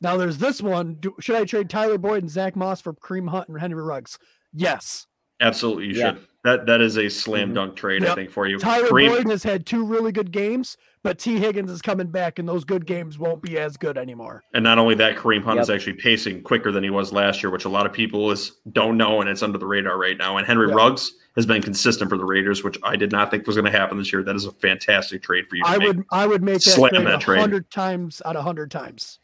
[0.00, 0.94] Now there's this one.
[1.00, 4.18] Do, should I trade Tyler Boyd and Zach Moss for Kareem Hunt and Henry Ruggs?
[4.54, 5.06] Yes.
[5.40, 6.10] Absolutely, you Yeah.
[6.14, 6.18] should.
[6.44, 7.54] That that is a slam Mhm.
[7.54, 8.58] dunk trade, I think, for you.
[8.58, 12.38] Tyler Kareem- Boyd has had two really good games, but Tee Higgins is coming back,
[12.38, 14.44] and those good games won't be as good anymore.
[14.54, 17.50] And not only that, Kareem Hunt is actually pacing quicker than he was last year,
[17.50, 20.36] which a lot of people is don't know, and it's under the radar right now.
[20.36, 20.74] And Henry Yeah.
[20.76, 23.76] Ruggs has been consistent for the Raiders, which I did not think was going to
[23.76, 24.22] happen this year.
[24.22, 25.62] That is a fantastic trade for you.
[25.66, 25.88] I make.
[25.88, 27.40] would I would make that Slam trade that trade.
[27.40, 29.18] hundred times out of hundred times.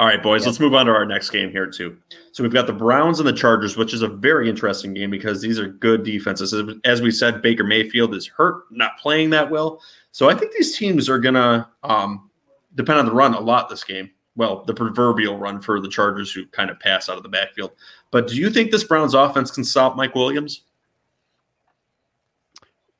[0.00, 0.46] All right, boys, Yep.
[0.46, 1.98] let's move on to our next game here too.
[2.32, 5.42] So we've got the Browns and the Chargers, which is a very interesting game because
[5.42, 6.54] these are good defenses.
[6.86, 9.82] As we said, Baker Mayfield is hurt, not playing that well.
[10.10, 12.30] So I think these teams are gonna um,
[12.76, 14.10] depend on the run a lot this game.
[14.36, 17.72] Well, the proverbial run for the Chargers, who kind of pass out of the backfield.
[18.10, 20.62] But do you think this Browns offense can stop Mike Williams?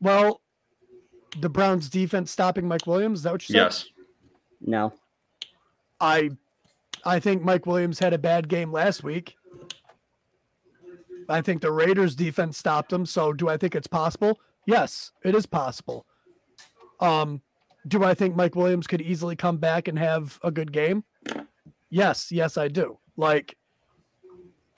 [0.03, 0.43] Well,
[1.39, 3.21] the Browns defense stopping Mike Williams.
[3.21, 3.63] Is that what you said?
[3.63, 3.87] Yes.
[4.61, 4.93] No,
[5.99, 6.33] I
[7.05, 9.37] I think Mike Williams had a bad game last week.
[11.29, 13.07] I think the Raiders defense stopped him.
[13.07, 14.41] So do I think it's possible?
[14.67, 16.05] Yes, it is possible.
[16.99, 17.41] Um,
[17.87, 21.05] do I think Mike Williams could easily come back and have a good game?
[21.89, 22.99] Yes, yes, I do.
[23.17, 23.57] Like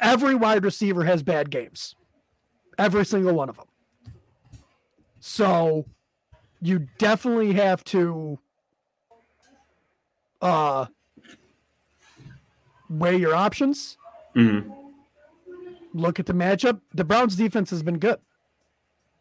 [0.01, 1.95] every wide receiver has bad games.
[2.79, 3.66] Every single one of them.
[5.20, 5.87] So
[6.61, 8.39] you definitely have to
[10.41, 10.87] uh
[12.99, 13.97] weigh your options,
[14.36, 14.72] Mhm.
[15.95, 16.80] look at the matchup.
[16.95, 18.18] The Browns defense has been good.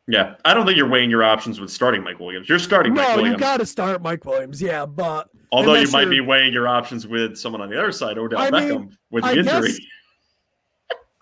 [0.07, 0.35] Yeah.
[0.43, 2.49] I don't think you're weighing your options with starting Mike Williams.
[2.49, 4.61] You're starting Mike No, you got to start Mike Williams.
[4.61, 8.17] Yeah, but Although you might be weighing your options with someone on the other side,
[8.17, 9.67] Odell I mean, Beckham, with the I injury.
[9.67, 9.79] guess-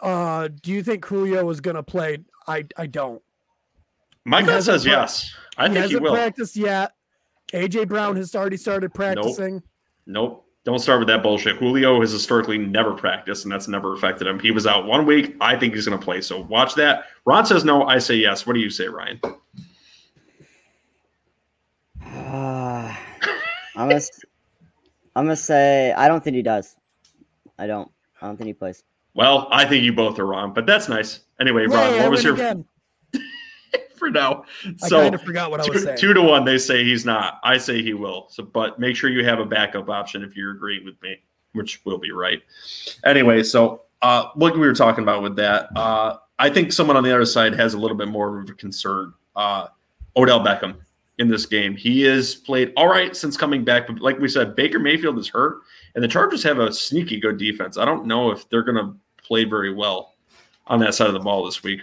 [0.02, 2.20] uh do you think Julio is going to play?
[2.48, 3.22] I I don't.
[4.26, 5.36] My gut says pra- yes.
[5.58, 6.14] I he think he hasn't will.
[6.14, 6.94] practiced yet.
[7.52, 9.62] AJ Brown has already started practicing.
[10.06, 10.46] Nope.
[10.70, 11.56] Don't start with that bullshit.
[11.58, 14.38] Julio has historically never practiced, and that's never affected him.
[14.38, 15.36] He was out one week.
[15.42, 16.22] I think he's going to play.
[16.22, 17.06] So watch that.
[17.26, 17.88] Ron says no.
[17.88, 18.46] I say yes.
[18.46, 19.20] What do you say, Ryan?
[22.06, 22.94] Uh,
[23.76, 24.12] I'm gonna s-
[25.16, 26.76] I'm gonna say I don't think he does.
[27.58, 27.90] I don't.
[28.22, 28.84] I don't think he plays.
[29.16, 31.22] Well, I think you both are wrong, but that's nice.
[31.42, 32.66] Anyway, Ron, Yay, I what was win your again.
[34.00, 34.46] For now?
[34.66, 35.98] I So kind of forgot what I was two, saying.
[35.98, 37.40] two to one, they say he's not.
[37.44, 38.28] I say he will.
[38.30, 41.18] So, but make sure you have a backup option if you're agreeing with me,
[41.54, 42.42] which will be right.
[43.06, 47.04] Anyway, so uh, what we were talking about with that, uh, I think someone on
[47.04, 49.14] the other side has a little bit more of a concern.
[49.36, 49.68] Uh,
[50.16, 50.76] Odell Beckham
[51.18, 54.56] in this game, he has played all right since coming back, but like we said,
[54.56, 55.60] Baker Mayfield is hurt,
[55.96, 57.78] and the Chargers have a sneaky good defense.
[57.78, 60.14] I don't know if they're going to play very well
[60.68, 61.82] on that side of the ball this week.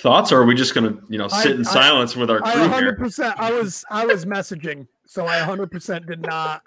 [0.00, 2.30] Thoughts, or are we just going to, you know, sit I- in I- silence with
[2.30, 2.96] our crew here?
[2.96, 3.34] 100%.
[3.38, 6.62] I was I was messaging, so I 100% did not.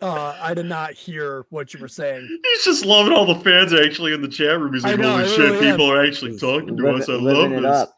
[0.00, 2.26] Uh, I did not hear what you were saying.
[2.44, 4.72] He's just loving all the fans are actually in the chat room.
[4.72, 5.72] He's like, know, holy shit, really am.
[5.76, 7.08] people are actually Just talking to living- us.
[7.08, 7.88] I love it this.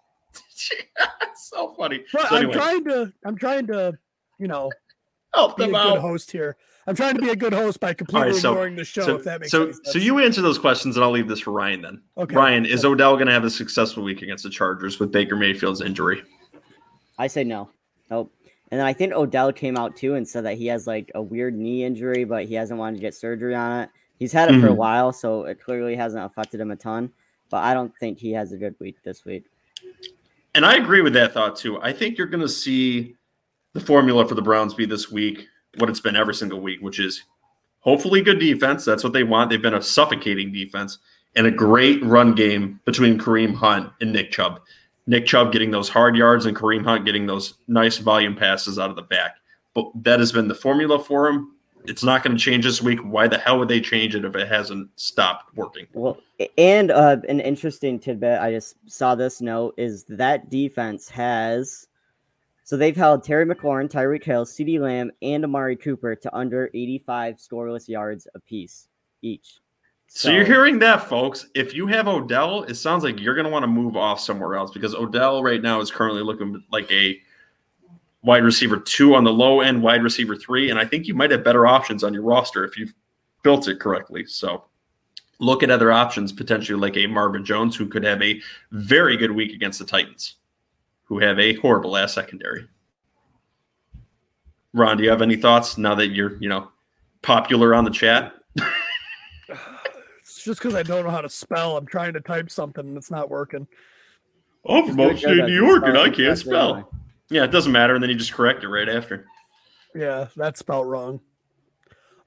[1.22, 2.02] It's so funny.
[2.12, 3.12] But So I'm trying to.
[3.24, 3.98] I'm trying to.
[4.38, 4.70] You know,
[5.34, 5.98] help be a them good out.
[5.98, 6.56] host here.
[6.86, 9.02] I'm trying to be a good host by completely so- ignoring the show.
[9.02, 9.92] So, if that makes so, sense.
[9.92, 12.02] so you answer those questions, and I'll leave this for Ryan then.
[12.16, 12.34] okay?
[12.34, 15.80] Ryan, is Odell going to have a successful week against the Chargers with Baker Mayfield's
[15.82, 16.22] injury?
[17.18, 17.68] I say no.
[18.10, 18.32] Nope.
[18.70, 21.22] And then I think Odell came out too and said that he has like a
[21.22, 23.90] weird knee injury, but he hasn't wanted to get surgery on it.
[24.18, 24.76] He's had it for a Mhm.
[24.76, 27.10] while, so it clearly hasn't affected him a ton.
[27.50, 29.44] But I don't think he has a good week this week.
[30.54, 31.80] And I agree with that thought too.
[31.82, 33.16] I think you're going to see
[33.72, 35.46] the formula for the Browns be this week
[35.78, 37.24] what it's been every single week, which is
[37.80, 38.84] hopefully good defense.
[38.84, 39.50] That's what they want.
[39.50, 40.98] They've been a suffocating defense
[41.36, 44.60] and a great run game between Kareem Hunt and Nick Chubb.
[45.06, 48.90] Nick Chubb getting those hard yards and Kareem Hunt getting those nice volume passes out
[48.90, 49.36] of the back.
[49.74, 51.54] But that has been the formula for him.
[51.84, 53.00] It's not going to change this week.
[53.00, 55.86] Why the hell would they change it if it hasn't stopped working?
[55.94, 56.18] Well,
[56.58, 61.88] and uh, an interesting tidbit I just saw this note is that defense has
[62.70, 67.34] so they've held Terry McLaurin, Tyreek Hill, CeeDee Lamb, and Amari Cooper to under 85
[67.34, 68.86] scoreless yards apiece
[69.22, 69.58] each.
[70.06, 71.48] So, you're hearing that, folks.
[71.56, 74.54] If you have Odell, it sounds like you're going to want to move off somewhere
[74.54, 77.20] else because Odell right now is currently looking like a
[78.22, 81.32] wide receiver two on the low end, wide receiver three, and I think you might
[81.32, 82.94] have better options on your roster if you've
[83.42, 84.26] built it correctly.
[84.26, 84.66] So
[85.40, 88.40] look at other options, potentially like a Marvin Jones, who could have a
[88.70, 90.36] very good week against the Titans,
[91.10, 92.66] who have a horrible ass secondary.
[94.72, 96.68] Ron, do you have any thoughts now that you're, you know,
[97.20, 98.32] popular on the chat?
[100.22, 101.76] It's just because I don't know how to spell.
[101.76, 103.66] I'm trying to type something and it's not working.
[104.66, 106.74] I'm from upstate New York and I can't spell.
[106.74, 106.88] anyway.
[107.30, 107.94] Yeah, it doesn't matter.
[107.94, 109.26] And then you just correct it right after.
[109.92, 111.20] Yeah, that's spelled wrong.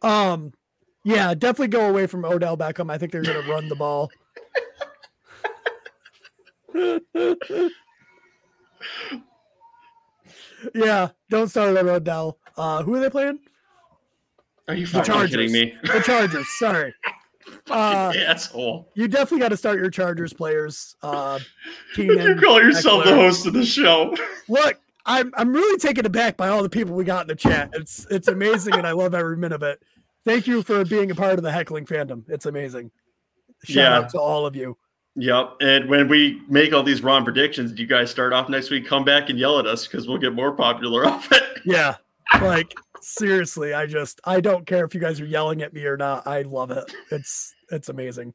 [0.01, 0.51] Um,
[1.05, 2.91] yeah, definitely go away from Odell Beckham.
[2.91, 4.11] I think they're going to run the ball.
[10.73, 12.37] yeah, don't start on Odell.
[12.57, 13.39] Uh, who are they playing?
[14.67, 15.31] Are you The fucking Chargers.
[15.31, 15.73] kidding me?
[15.83, 16.47] The Chargers.
[16.57, 16.93] Sorry.
[17.69, 18.89] Uh, asshole.
[18.95, 20.95] you definitely got to start your Chargers players.
[21.03, 21.37] Uh,
[21.97, 24.15] You call yourself the host of the show.
[24.47, 27.69] Look, I'm I'm really taken aback by all the people we got in the chat.
[27.73, 29.81] It's it's amazing, and I love every minute of it.
[30.23, 32.23] Thank you for being a part of the heckling fandom.
[32.29, 32.91] It's amazing.
[33.65, 33.97] Shout Yeah.
[33.97, 34.77] out to all of you.
[35.15, 35.57] Yep.
[35.61, 39.05] And when we make all these wrong predictions, you guys start off next week, come
[39.05, 41.43] back and yell at us because we'll get more popular off it.
[41.65, 41.95] Yeah,
[42.41, 45.97] like seriously, I just I don't care if you guys are yelling at me or
[45.97, 46.25] not.
[46.25, 46.83] I love it.
[47.11, 48.33] It's it's amazing.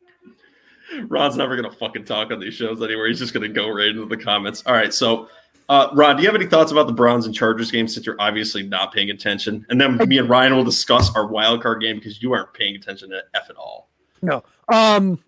[1.08, 3.08] Ron's never gonna fucking talk on these shows anymore.
[3.08, 4.62] He's just gonna go right into the comments.
[4.64, 5.28] All right, so
[5.68, 8.16] uh, Ron, do you have any thoughts about the Browns and Chargers game since you're
[8.18, 9.66] obviously not paying attention?
[9.68, 12.74] And then me and Ryan will discuss our wild card game because you aren't paying
[12.74, 13.90] attention to F at all.
[14.22, 14.42] No.
[14.72, 15.18] Um,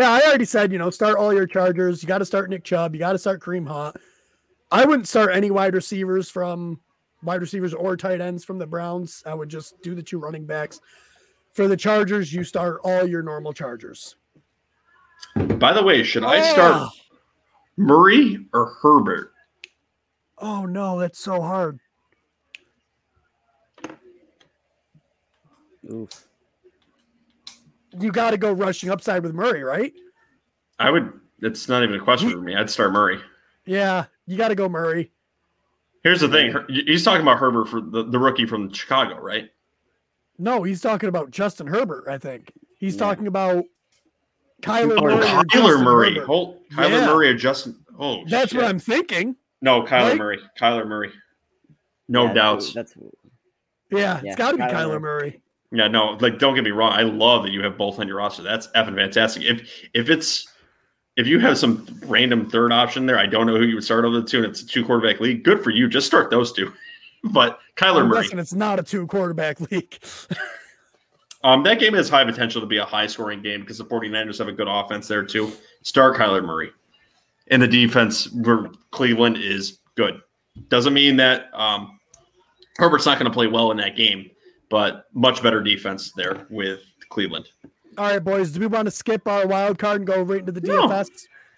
[0.00, 2.02] yeah, I already said you know start all your Chargers.
[2.02, 2.94] You got to start Nick Chubb.
[2.94, 3.96] You got to start Kareem Hunt.
[4.72, 6.80] I wouldn't start any wide receivers from
[7.22, 9.22] wide receivers or tight ends from the Browns.
[9.26, 10.80] I would just do the two running backs.
[11.52, 14.16] For the Chargers, you start all your normal Chargers.
[15.34, 16.88] By the way, should I start Oh,
[17.76, 19.32] Murray or Herbert?
[20.38, 21.78] Oh no, that's so hard.
[25.92, 26.29] Oof.
[27.98, 29.92] You got to go rushing upside with Murray, right?
[30.78, 31.12] I would.
[31.42, 32.54] It's not even a question for me.
[32.54, 33.20] I'd start Murray.
[33.66, 35.10] Yeah, you got to go Murray.
[36.02, 36.54] Here's the thing.
[36.68, 39.50] He's talking about Herbert for the, the rookie from Chicago, right?
[40.38, 42.04] No, he's talking about Justin Herbert.
[42.08, 43.00] I think he's Yeah.
[43.00, 43.64] talking about
[44.62, 45.14] Kyler Oh, Murray.
[45.14, 46.18] or Kyler Murray.
[46.20, 47.06] Hold, Kyler Yeah.
[47.06, 47.76] Murray or Justin.
[47.98, 48.60] Oh, That's shit.
[48.60, 49.36] what I'm thinking.
[49.60, 50.18] No, Kyler right?
[50.18, 50.38] Murray.
[50.58, 51.12] Kyler Murray.
[52.08, 52.72] No Yeah, doubts.
[52.72, 52.94] That's
[53.90, 55.00] Yeah, Yeah, it's got to be Kyler Kyler Murray.
[55.00, 55.42] Murray.
[55.72, 56.92] Yeah, no, like don't get me wrong.
[56.92, 58.42] I love that you have both on your roster.
[58.42, 59.44] That's effing fantastic.
[59.44, 60.48] If if it's
[61.16, 64.04] if you have some random third option there, I don't know who you would start
[64.04, 65.44] over the two, and it's a two quarterback league.
[65.44, 65.88] Good for you.
[65.88, 66.72] Just start those two.
[67.32, 69.98] but Kyler I'm Murray, it's not a two quarterback league.
[71.44, 74.38] um, that game has high potential to be a high scoring game because the 49ers
[74.38, 75.52] have a good offense there too.
[75.82, 76.70] Start Kyler Murray,
[77.48, 80.20] and the defense for Cleveland is good.
[80.68, 82.00] Doesn't mean that um,
[82.78, 84.30] Herbert's not going to play well in that game,
[84.70, 87.48] but much better defense there with Cleveland.
[87.98, 88.52] All right, boys.
[88.52, 90.88] Do we want to skip our wild card and go right into the No.
[90.88, 91.08] DFS?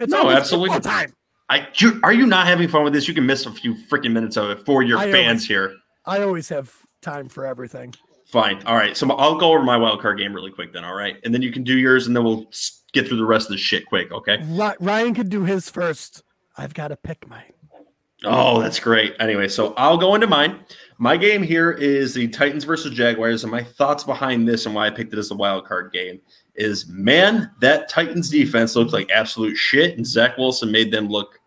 [0.01, 0.81] It's No, absolutely.
[0.81, 1.13] time.
[1.49, 3.07] I you, are you not having fun with this?
[3.07, 5.75] You can miss a few freaking minutes of it for your I fans always- here.
[6.07, 7.95] I always have time for everything.
[8.27, 8.63] Fine.
[8.65, 8.97] All right.
[8.97, 10.85] So I'll go over my wild card game really quick then.
[10.85, 12.47] All right, and then you can do yours, and then we'll
[12.93, 14.11] get through the rest of the shit quick.
[14.11, 14.39] Okay.
[14.81, 16.23] Ryan could do his first.
[16.57, 17.53] I've got to pick mine.
[18.25, 19.15] Oh, that's great.
[19.21, 20.61] Anyway, so I'll go into mine.
[20.99, 24.87] My game here is the Titans versus Jaguars, and my thoughts behind this and why
[24.87, 26.21] I picked it as a wild card game
[26.55, 31.41] is man, that Titans defense looked like absolute shit, and Zach Wilson made them look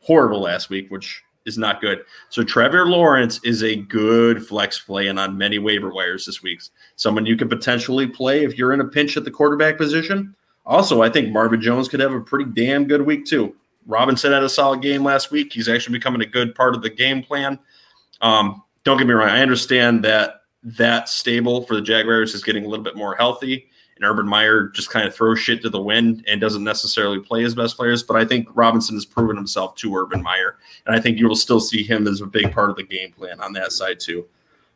[0.00, 2.04] horrible last week, which is not good.
[2.28, 6.60] So Trevor Lawrence is a good flex play and on many waiver wires this week.
[6.96, 10.34] Someone you could potentially play if you're in a pinch at the quarterback position.
[10.66, 13.56] Also, I think Marvin Jones could have a pretty damn good week too.
[13.86, 15.52] Robinson had a solid game last week.
[15.52, 17.58] He's actually becoming a good part of the game plan.
[18.20, 19.28] Um, don't get me wrong.
[19.28, 23.68] I understand that that stable for the Jaguars is getting a little bit more healthy,
[23.96, 27.42] and Urban Meyer just kind of throws shit to the wind and doesn't necessarily play
[27.42, 28.02] his best players.
[28.02, 31.36] But I think Robinson has proven himself to Urban Meyer, and I think you will
[31.36, 34.24] still see him as a big part of the game plan on that side too.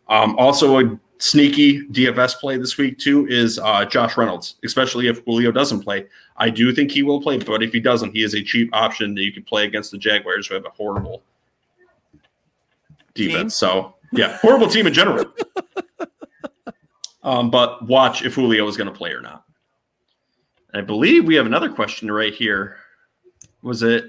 [0.09, 5.25] Um, also, a sneaky DFS play this week too is uh, Josh Reynolds, especially if
[5.25, 6.07] Julio doesn't play.
[6.37, 9.15] I do think he will play, but if he doesn't, he is a cheap option
[9.15, 11.23] that you can play against the Jaguars, who have a horrible
[13.15, 13.59] defense.
[13.59, 13.69] Team?
[13.69, 15.25] So yeah, horrible team in general.
[17.23, 19.45] um, but watch if Julio is going to play or not.
[20.75, 22.77] I believe we have another question right here.
[23.63, 24.05] Was it?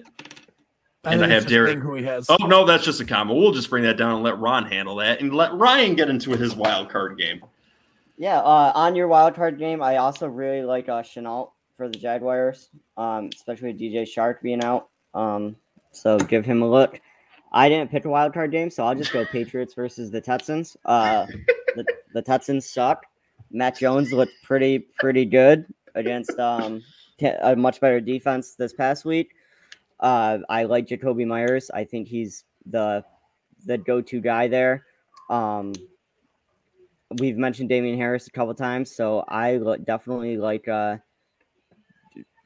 [1.06, 2.28] And I think have Derek- who he has.
[2.30, 3.38] Oh no, that's just a comment.
[3.38, 6.32] We'll just bring that down and let Ron handle that, and let Ryan get into
[6.32, 7.44] his wild card game.
[8.18, 11.98] Yeah, uh, on your wild card game, I also really like uh, Shenault for the
[11.98, 14.90] Jaguars, um, especially with DJ Chark being out.
[15.14, 15.58] Um,
[15.92, 17.02] so give him a look.
[17.54, 20.76] I didn't pick a wild card game, so I'll just go Patriots versus the Texans.
[20.86, 21.28] Uh,
[21.76, 23.06] the, the Texans suck.
[23.52, 26.82] Mac Jones looked pretty pretty good against um
[27.22, 29.36] a much better defense this past week.
[30.00, 31.70] Uh, I like Jakobi Meyers.
[31.72, 33.06] I think he's the
[33.66, 34.86] the go to guy there.
[35.30, 35.74] Um,
[37.20, 40.98] we've mentioned Damien Harris a couple times, so I lo- definitely like uh,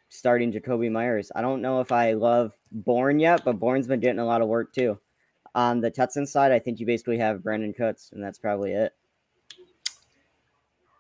[0.10, 1.32] starting Jakobi Meyers.
[1.36, 4.48] I don't know if I love Bourne yet, but Bourne's been getting a lot of
[4.48, 5.00] work too.
[5.56, 8.94] On the Texans side, I think you basically have Brandin Cooks, and that's probably it.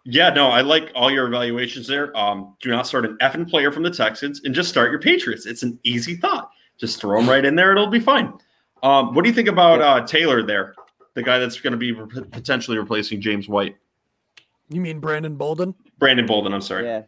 [0.09, 2.15] Yeah, no, I like all your evaluations there.
[2.17, 5.45] Um, do not start an effing player from the Texans and just start your Patriots.
[5.45, 6.49] It's an easy thought.
[6.77, 8.33] Just throw them right in there; it'll be fine.
[8.83, 10.75] Um, what do you think about uh, Taylor there,
[11.15, 13.75] the guy that's going to be re- potentially replacing James White,
[14.69, 15.73] You mean Brandon Bolden?
[15.97, 16.53] Brandon Bolden?
[16.53, 16.85] I'm sorry.
[16.85, 17.01] Yeah.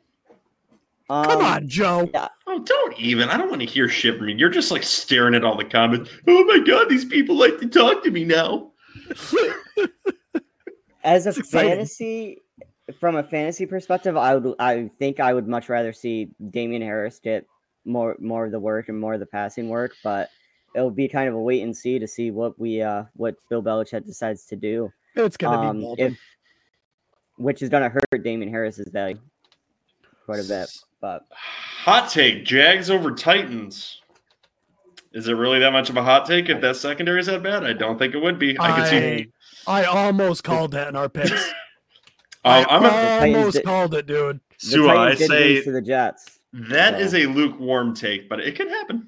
[1.10, 2.10] Come Um, on, Joe.
[2.46, 3.30] Oh, don't even.
[3.30, 4.36] I don't want to hear shit from you.
[4.36, 6.10] You're just like staring at all the comments.
[6.28, 8.72] Oh my god, these people like to talk to me now.
[11.04, 12.42] As a fantasy,
[13.00, 17.20] from a fantasy perspective, I would I think I would much rather see Damien Harris
[17.20, 17.46] get
[17.86, 20.30] more more of the work and more of the passing work, but
[20.76, 23.64] it'll be kind of a wait and see to see what we uh what Bill
[23.64, 24.92] Belichick decides to do.
[25.16, 26.20] It's gonna Um, be if
[27.38, 29.18] which is gonna hurt Damien Harris's value
[30.30, 30.70] quite a bit.
[31.02, 31.26] But
[31.86, 34.02] Hot take: Jags over Titans.
[35.12, 37.64] Is it really that much of a hot take if that secondary is that bad?
[37.64, 38.56] I don't think it would be.
[38.60, 39.32] I could see.
[39.66, 41.32] I almost called that in our picks.
[42.46, 44.40] I I'm a, almost did- called it, dude.
[44.62, 46.40] the Sua, I Titans did lose say to the Jets.
[46.54, 47.00] that so.
[47.00, 49.08] is a lukewarm take, but it could happen.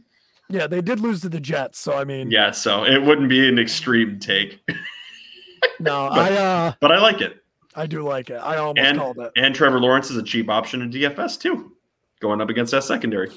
[0.50, 3.48] Yeah, they did lose to the Jets, so I mean, Yeah, so it wouldn't be
[3.48, 4.60] an extreme take,
[5.80, 7.41] no, But- I uh, but I like it.
[7.76, 8.36] I do like it.
[8.36, 9.32] I almost And called it.
[9.38, 11.72] and Trevor Lawrence is a cheap option in DFS too,
[12.20, 13.32] going up against that secondary.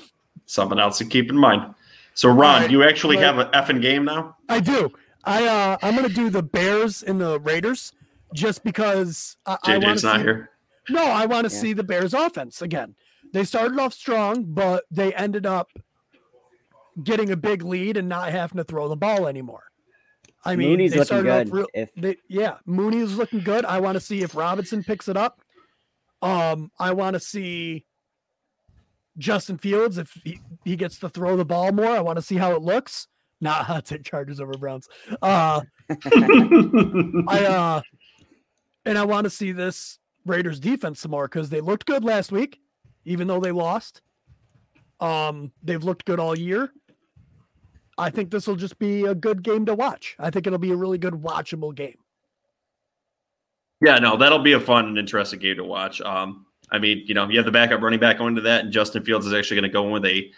[0.47, 1.75] Something else to keep in mind.
[2.15, 3.25] So Ron, Right, do you actually right.
[3.25, 4.37] have an effing game now?
[4.49, 4.93] I do.
[5.25, 7.93] I uh, I'm gonna do the Bears and the Raiders
[8.35, 10.23] just because I, I want JJ's to not see.
[10.23, 10.51] here.
[10.91, 11.61] No, I want to Yeah.
[11.61, 12.95] see the Bears offense again.
[13.33, 15.69] They started off strong, but they ended up
[17.03, 19.65] getting a big lead and not having to throw the ball anymore.
[20.45, 21.55] I mean, Mooney's they looking started off good.
[21.55, 23.65] real, if they, yeah, Mooney is looking good.
[23.65, 25.41] I want to see if Robinson picks it up.
[26.23, 27.87] Um, I want to see
[29.19, 31.91] Justin Fields if he, he gets to throw the ball more.
[31.91, 33.09] I want to see how it looks.
[33.41, 34.89] Not hot take Chargers over Browns.
[35.23, 37.83] Uh, I uh,
[38.85, 42.33] and I want to see this Raiders defense some more because they looked good last
[42.33, 42.61] week,
[43.05, 44.03] even though they lost.
[45.01, 46.73] Um, they've looked good all year.
[47.97, 50.17] I think this will just be a good game to watch.
[50.19, 51.97] I think it'll be a really good watchable game.
[53.85, 56.01] Yeah, no, that'll be a fun and interesting game to watch.
[56.01, 58.73] Um, I mean, you know, you have the backup running back going to that, and
[58.73, 60.31] Justin Fields is actually going to go in with a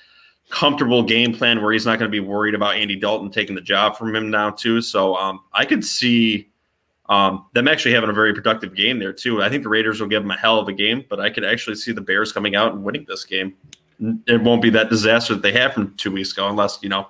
[0.51, 3.61] comfortable game plan where he's not going to be worried about Andy Dalton taking the
[3.61, 4.81] job from him now, too.
[4.81, 6.51] So um, I could see
[7.09, 9.43] um, them actually having a very productive game there, too.
[9.43, 11.45] I think the Raiders will give them a hell of a game, but I could
[11.45, 13.55] actually see the Bears coming out and winning this game.
[14.27, 17.09] It won't be that disaster that they had from two weeks ago, unless, you know,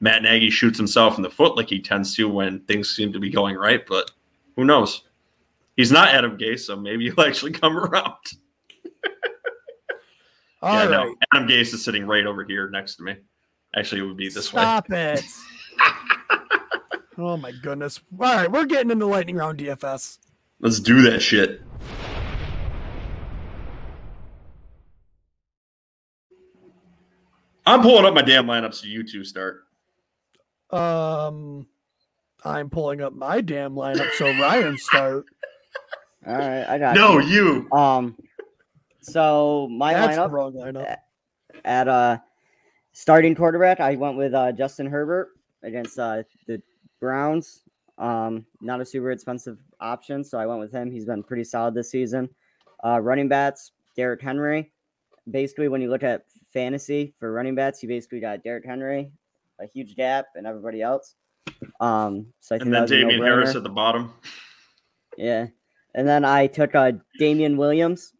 [0.00, 3.18] Matt Nagy shoots himself in the foot like he tends to when things seem to
[3.18, 4.10] be going right, but
[4.56, 5.02] who knows?
[5.76, 8.14] He's not Adam Gase, so maybe he'll actually come around.
[10.62, 13.16] All yeah, right, no, Adam Gase is sitting right over here next to me.
[13.76, 14.62] Actually, it would be this way.
[14.62, 15.22] stop it.
[17.18, 18.00] oh my goodness!
[18.18, 20.18] All right, we're getting into lightning round DFS.
[20.60, 21.60] Let's do that shit.
[27.66, 29.65] I'm pulling up my damn lineup so you two start.
[30.70, 31.66] Um,
[32.44, 35.24] I'm pulling up my damn lineup so Ryan start.
[36.26, 37.68] all right, I got No, you.
[37.70, 37.78] you.
[37.78, 38.16] Um,
[39.00, 40.96] so my That's the lineup wrong lineup.
[41.64, 42.18] at uh
[42.92, 45.30] starting quarterback, I went with uh, Justin Herbert
[45.62, 46.60] against uh, the
[47.00, 47.62] Browns.
[47.98, 50.90] Um, not a super expensive option, so I went with him.
[50.90, 52.28] He's been pretty solid this season.
[52.84, 54.72] Uh, running backs, Derrick Henry.
[55.30, 59.10] Basically, when you look at fantasy for running backs, you basically got Derrick Henry,
[59.60, 61.14] a huge gap, and everybody else.
[61.80, 64.12] Um, so I think And then a Damien Harris at the bottom.
[65.16, 65.46] Yeah.
[65.94, 68.12] And then I took uh, Damien Williams,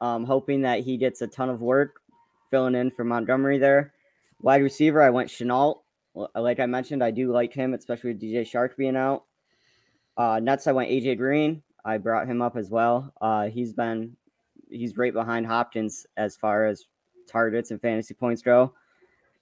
[0.00, 2.00] um, hoping that he gets a ton of work
[2.50, 3.92] filling in for Montgomery there.
[4.40, 5.80] Wide receiver, I went Shenault.
[6.34, 9.24] Like I mentioned, I do like him, especially with DJ Chark being out.
[10.16, 11.62] Uh, Nuts, I went AJ Green.
[11.84, 13.12] I brought him up as well.
[13.20, 14.16] Uh, he's been
[14.70, 16.86] he's right behind Hopkins as far as
[17.26, 18.72] targets and fantasy points go.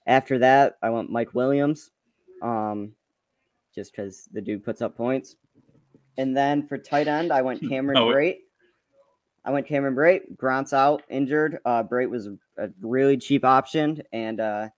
[0.07, 1.91] After that, I went Mike Williams,
[2.41, 2.93] um,
[3.75, 5.35] just because the dude puts up points.
[6.17, 8.37] And then for tight end, I went Cameron Oh, Brate.
[9.45, 10.35] I went Cameron Brate.
[10.37, 11.59] Grant's out injured.
[11.65, 12.27] Uh, Brate was
[12.57, 14.69] a really cheap option, and uh,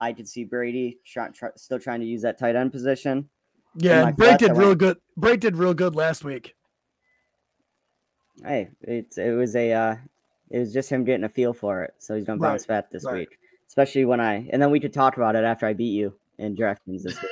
[0.00, 3.28] I could see Brady try, try, still trying to use that tight end position.
[3.78, 4.98] Yeah, my and Bray flex, I did real good.
[5.16, 6.54] Bray did real good last week.
[8.44, 9.96] Hey, it's it was a uh,
[10.50, 12.90] it was just him getting a feel for it, so he's gonna Right, bounce back
[12.90, 13.14] this right.
[13.20, 13.38] week.
[13.68, 16.56] Especially when I and then we could talk about it after I beat you in
[16.56, 17.30] DraftKings this week.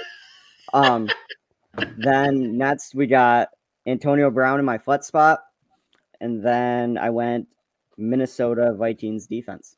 [0.72, 1.09] Um,
[1.99, 3.49] then next we got
[3.87, 5.41] Antonio Brown in my flat spot,
[6.20, 7.49] and then I went
[7.97, 9.76] Minnesota Vikings defense.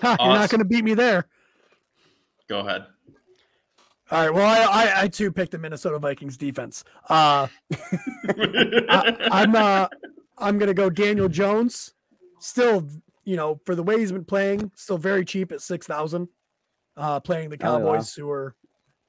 [0.00, 1.26] Ha, you're not going to beat me there.
[2.48, 2.86] Go ahead.
[4.10, 4.32] All right.
[4.32, 6.84] Well, I, I, I too picked the Minnesota Vikings defense.
[7.08, 7.48] Uh,
[8.88, 9.88] I, I'm uh,
[10.38, 11.92] I'm gonna go Daniel Jones.
[12.38, 12.88] Still,
[13.26, 16.28] you know, for the way he's been playing, still very cheap at six thousand.
[16.96, 17.78] Uh, playing the Oh, wow.
[17.92, 18.54] Cowboys, who are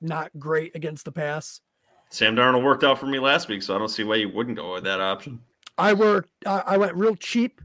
[0.02, 1.62] not great against the pass.
[2.10, 4.58] Sam Darnold worked out for me last week, so I don't see why you wouldn't
[4.58, 5.40] go with that option.
[5.78, 6.30] I worked.
[6.46, 7.62] I I went real cheap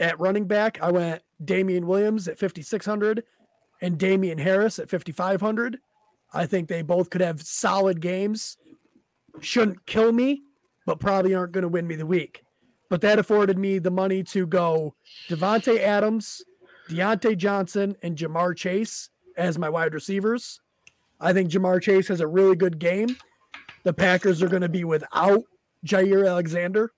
[0.00, 0.82] at running back.
[0.82, 3.22] I went Damien Williams at fifty six hundred,
[3.80, 5.78] and Damien Harris at fifty five hundred.
[6.32, 8.56] I think they both could have solid games.
[9.40, 10.42] Shouldn't kill me,
[10.86, 12.42] but probably aren't going to win me the week.
[12.92, 14.94] But that afforded me the money to go
[15.26, 16.42] Davante Adams,
[16.90, 20.60] Diontae Johnson, and Ja'Marr Chase as my wide receivers.
[21.18, 23.16] I think Ja'Marr Chase has a really good game.
[23.84, 25.42] The Packers are going to be without
[25.86, 26.92] Jaire Alexander.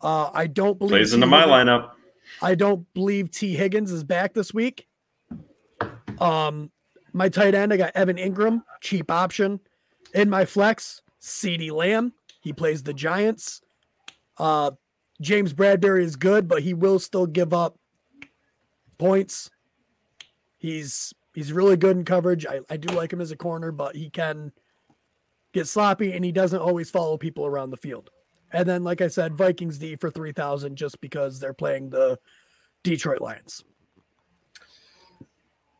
[0.00, 1.14] Uh, I don't believe Plays T.
[1.16, 1.90] into my Higgins- lineup.
[2.40, 4.86] I don't believe Tee Higgins is back this week.
[6.20, 6.70] Um,
[7.12, 9.58] my tight end, I got Evan Engram, cheap option.
[10.14, 12.12] In my flex, CeeDee Lamb.
[12.40, 13.60] He plays the Giants.
[14.38, 14.72] Uh,
[15.20, 17.78] James Bradberry is good, but he will still give up
[18.98, 19.50] points.
[20.58, 22.46] He's he's really good in coverage.
[22.46, 24.52] I, I do like him as a corner, but he can
[25.52, 28.10] get sloppy and he doesn't always follow people around the field.
[28.52, 32.18] And then, like I said, Vikings D for three thousand just because they're playing the
[32.82, 33.64] Detroit Lions.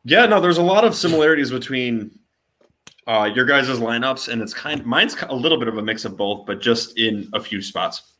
[0.05, 2.19] Yeah, no, there's a lot of similarities between
[3.07, 4.81] uh, your guys' lineups, and it's kind.
[4.81, 7.61] of Mine's a little bit of a mix of both, but just in a few
[7.61, 8.16] spots.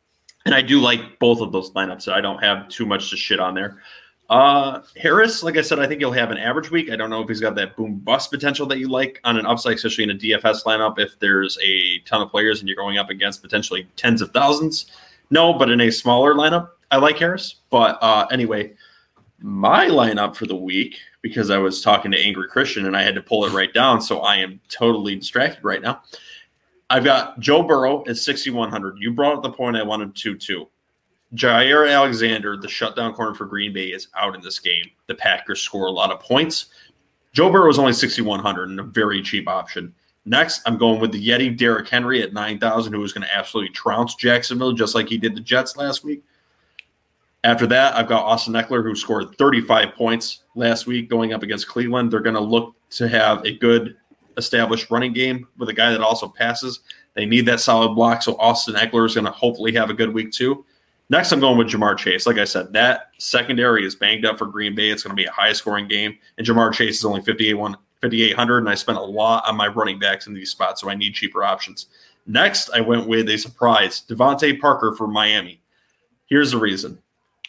[0.47, 2.03] And I do like both of those lineups.
[2.03, 3.81] So I don't have too much to shit on there.
[4.29, 6.89] Uh, Harris, like I said, I think he'll have an average week.
[6.89, 9.45] I don't know if he's got that boom bust potential that you like on an
[9.45, 10.99] upside, especially in a DFS lineup.
[10.99, 14.85] If there's a ton of players and you're going up against potentially tens of thousands,
[15.31, 15.51] no.
[15.51, 17.55] But in a smaller lineup, I like Harris.
[17.69, 18.71] But uh, anyway,
[19.39, 23.15] my lineup for the week because I was talking to Angry Christian and I had
[23.15, 23.99] to pull it right down.
[23.99, 26.03] So I am totally distracted right now.
[26.89, 28.97] I've got Joe Burrow at 6,100.
[28.99, 30.69] You brought up the point I wanted to, too.
[31.35, 34.85] Jaire Alexander, the shutdown corner for Green Bay, is out in this game.
[35.07, 36.67] The Packers score a lot of points.
[37.33, 39.93] Joe Burrow is only 6,100 and a very cheap option.
[40.25, 43.73] Next, I'm going with the Yeti Derrick Henry at 9,000, who is going to absolutely
[43.73, 46.23] trounce Jacksonville just like he did the Jets last week.
[47.43, 51.67] After that, I've got Austin Ekeler, who scored 35 points last week going up against
[51.67, 52.11] Cleveland.
[52.11, 53.95] They're going to look to have a good
[54.37, 56.81] established running game with a guy that also passes.
[57.15, 60.13] They need that solid block, so Austin Ekeler is going to hopefully have a good
[60.13, 60.63] week too.
[61.09, 62.27] Next, I'm going with Ja'Marr Chase.
[62.27, 64.89] Like I said, that secondary is banged up for Green Bay.
[64.89, 67.77] It's going to be a high scoring game, and Ja'Marr Chase is only 58 one
[68.01, 70.95] 5,800, and I spent a lot on my running backs in these spots, so I
[70.95, 71.87] need cheaper options.
[72.27, 75.61] Next, I went with a surprise DeVante Parker for Miami.
[76.27, 76.99] Here's the reason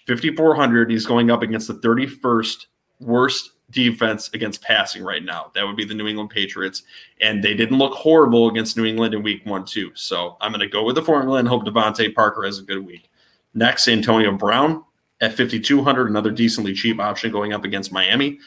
[0.07, 2.67] 5,400, he's going up against the 31st
[3.01, 5.51] worst defense against passing right now.
[5.55, 6.85] That would be the New England Patriots.
[7.21, 9.91] And they didn't look horrible against New England in week one, too.
[9.95, 12.85] So I'm going to go with the formula and hope DeVante Parker has a good
[12.85, 13.11] week.
[13.55, 14.85] Next, Antonio Brown
[15.21, 18.39] at 5,200, another decently cheap option going up against Miami.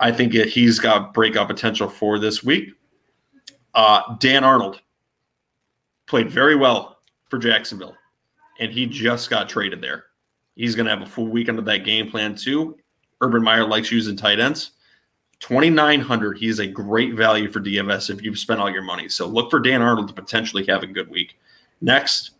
[0.00, 2.72] I think he's got breakout potential for this week.
[3.74, 4.80] Uh, Dan Arnold
[6.06, 6.98] played very well
[7.28, 7.96] for Jacksonville,
[8.60, 10.04] and he just got traded there.
[10.56, 12.76] He's going to have a full week under that game plan, too.
[13.20, 14.72] Urban Meyer likes using tight ends.
[15.40, 19.08] 2900 he's a great value for DFS if you've spent all your money.
[19.08, 21.38] So look for Dan Arnold to potentially have a good week.
[21.80, 22.32] Next,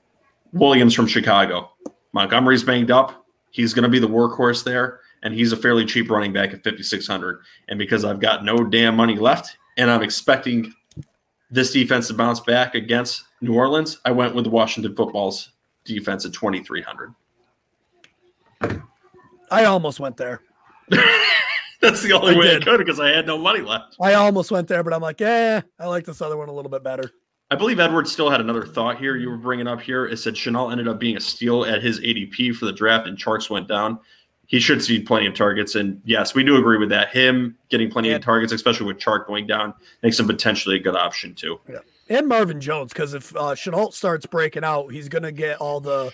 [0.52, 1.70] Williams from Chicago.
[2.12, 3.26] Montgomery's banged up.
[3.50, 6.64] He's going to be the workhorse there, and he's a fairly cheap running back at
[6.64, 10.72] 5600 And because I've got no damn money left and I'm expecting
[11.50, 15.50] this defense to bounce back against New Orleans, I went with Washington football's
[15.84, 17.14] defense at 2300
[19.50, 20.40] I almost went there.
[21.80, 22.62] That's the only I way did.
[22.62, 23.97] I could because I had no money left.
[24.01, 26.70] I almost went there, but I'm like, eh, I like this other one a little
[26.70, 27.11] bit better.
[27.51, 30.07] I believe Edwards still had another thought here you were bringing up here.
[30.07, 33.18] It said Shenault ended up being a steal at his ADP for the draft and
[33.18, 33.99] Chark's went down.
[34.47, 35.74] He should see plenty of targets.
[35.74, 37.11] And yes, we do agree with that.
[37.11, 38.16] Him getting plenty Yeah.
[38.16, 41.61] of targets, especially with Chark going down, makes him potentially a good option too.
[41.68, 41.78] Yeah.
[42.09, 45.80] And Marvin Jones, because if uh, Shenault starts breaking out, he's going to get all
[45.80, 46.12] the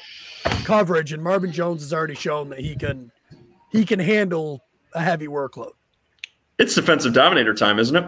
[0.65, 3.11] coverage, and Marvin Jones has already shown that he can
[3.71, 4.65] he can handle
[4.95, 5.73] a heavy workload.
[6.59, 8.05] It's defensive dominator time, isn't it?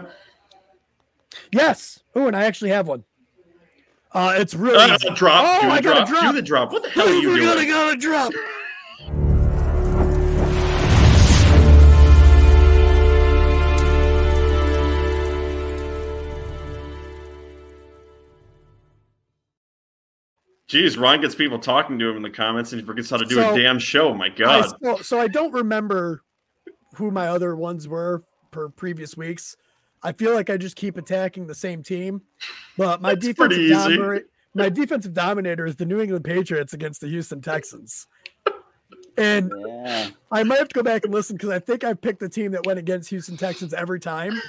[1.51, 1.99] Yes.
[2.15, 3.03] Oh, and I actually have one.
[4.11, 5.43] Uh, it's really Uh, drop.
[5.63, 6.07] Oh, I got a drop.
[6.09, 6.21] drop.
[6.23, 6.71] Do the drop.
[6.71, 7.67] What the hell are you doing?
[7.67, 8.31] got a drop.
[20.73, 23.25] Jeez, Ron gets people talking to him in the comments and he forgets how to
[23.25, 24.13] do So, a damn show.
[24.13, 24.69] My I God.
[24.75, 26.23] still- so I don't remember
[26.95, 29.55] who my other ones were per previous weeks.
[30.01, 32.21] I feel like I just keep attacking the same team,
[32.77, 33.97] but my That's pretty defensive easy.
[33.97, 38.07] dominator, my defensive dominator is the New England Patriots against the Houston Texans.
[39.17, 40.09] And Yeah.
[40.31, 42.51] I might have to go back and listen because I think I picked the team
[42.53, 44.41] that went against Houston Texans every time.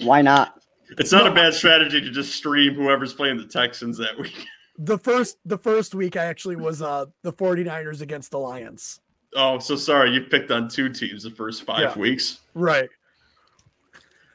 [0.00, 0.61] Why not?
[0.98, 4.46] It's not a bad strategy to just stream whoever's playing the Texans that week.
[4.78, 9.00] The first the first week I actually was uh the 49ers against the Lions.
[9.34, 10.10] Oh, so sorry.
[10.12, 11.98] You picked on two teams the first five Yeah.
[11.98, 12.40] weeks.
[12.54, 12.88] Right.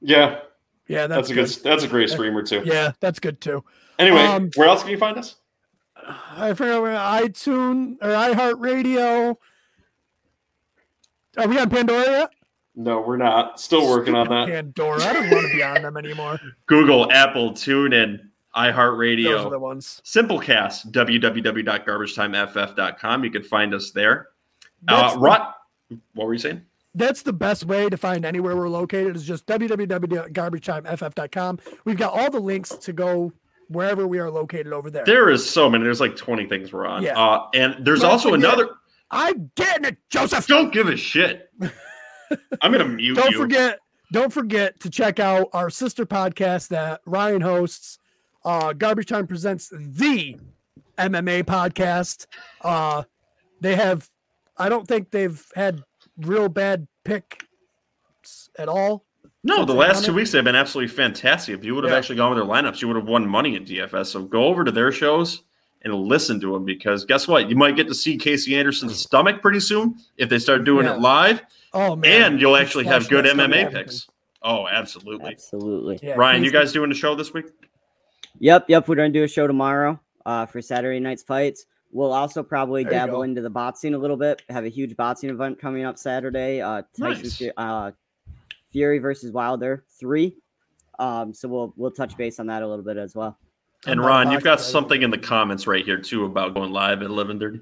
[0.00, 0.40] Yeah,
[0.86, 1.48] Yeah, that's, that's, a good.
[1.70, 2.62] That's a great streamer too.
[2.64, 3.64] Yeah, that's good too.
[3.98, 5.36] Anyway, Um, where else can you find us?
[5.96, 9.36] I forgot where iTunes or iHeartRadio.
[11.36, 12.30] Are we on Pandora yet?
[12.76, 13.58] No, we're not.
[13.60, 14.48] Still working on that.
[14.48, 15.02] Pandora.
[15.02, 16.40] I don't want to be on them anymore.
[16.66, 18.20] Google, Apple, TuneIn,
[18.56, 19.24] iHeartRadio.
[19.24, 20.00] Those are the ones.
[20.04, 23.24] Simplecast, www.garbagetimeft.com.
[23.24, 24.28] You can find us there.
[24.88, 25.54] Uh, Rot,
[26.14, 26.62] what were you saying?
[26.94, 31.58] That's the best way to find anywhere we're located is just www.garbagetimeft.com.
[31.84, 33.32] We've got all the links to go
[33.68, 35.04] wherever we are located over there.
[35.04, 35.84] There is so many.
[35.84, 37.02] There's like 20 things we're on.
[37.02, 37.18] Yeah.
[37.18, 38.70] Uh, and there's also another.
[39.10, 40.46] I'm getting it, Joseph.
[40.46, 41.50] Don't give a shit.
[42.62, 43.38] I'm going to mute Don't you.
[43.38, 43.78] forget,
[44.12, 47.98] don't forget to check out our sister podcast that Ryan hosts.
[48.44, 50.36] Uh, Garbage Time presents the
[50.98, 52.26] MMA podcast.
[52.60, 53.04] Uh,
[53.60, 54.08] they have,
[54.56, 55.82] I don't think they've had
[56.18, 59.04] real bad picks at all.
[59.42, 61.58] No, the last two weeks they've been absolutely fantastic.
[61.58, 61.98] If you would have Yeah.
[61.98, 64.06] actually gone with their lineups, you would have won money in DFS.
[64.10, 65.42] So go over to their shows
[65.82, 67.50] and listen to them because guess what?
[67.50, 70.94] You might get to see Casey Anderson's stomach pretty soon if they start doing Yeah.
[70.94, 71.42] it live,
[71.74, 74.08] Oh man, and you'll He's actually have good MMA picks.
[74.42, 75.32] Oh, absolutely.
[75.32, 75.98] Absolutely.
[76.02, 77.46] Yeah, Ryan, you guys doing a show this week?
[78.38, 78.88] Yep, yep.
[78.88, 81.66] We're gonna do a show tomorrow uh, for Saturday night's fights.
[81.94, 84.42] We'll also probably There dabble into the boxing a little bit.
[84.48, 86.60] Have a huge boxing event coming up Saturday.
[86.60, 87.38] Uh, Tyson Nice.
[87.38, 87.92] Fu- uh,
[88.70, 90.36] Fury versus Wilder three.
[90.98, 93.38] Um, so we'll we'll touch base on that a little bit as well.
[93.86, 97.06] And Ron, you've got something in the comments right here too about going live at
[97.06, 97.60] eleven thirty.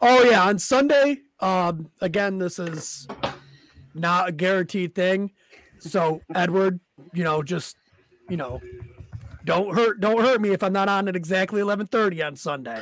[0.00, 1.18] Oh yeah, on Sunday.
[1.40, 3.08] Um, again, this is
[3.94, 5.32] not a guaranteed thing.
[5.80, 6.78] So Edward,
[7.12, 7.76] you know, just
[8.28, 8.60] you know,
[9.44, 12.80] don't hurt, don't hurt me if I'm not on at exactly 11:30 on Sunday.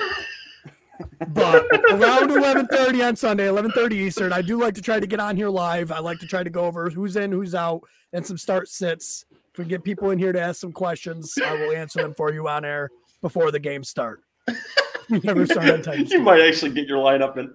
[1.29, 5.37] But around 11:30 on Sunday, 11:30 Eastern, I do like to try to get on
[5.37, 5.93] here live.
[5.93, 7.83] I like to try to go over who's in, who's out,
[8.13, 9.25] and some start sits.
[9.53, 12.33] If we get people in here to ask some questions, I will answer them for
[12.33, 12.91] you on air
[13.21, 14.23] before the game start.
[15.09, 16.07] Never start on time.
[16.09, 17.55] you might actually get your lineup in.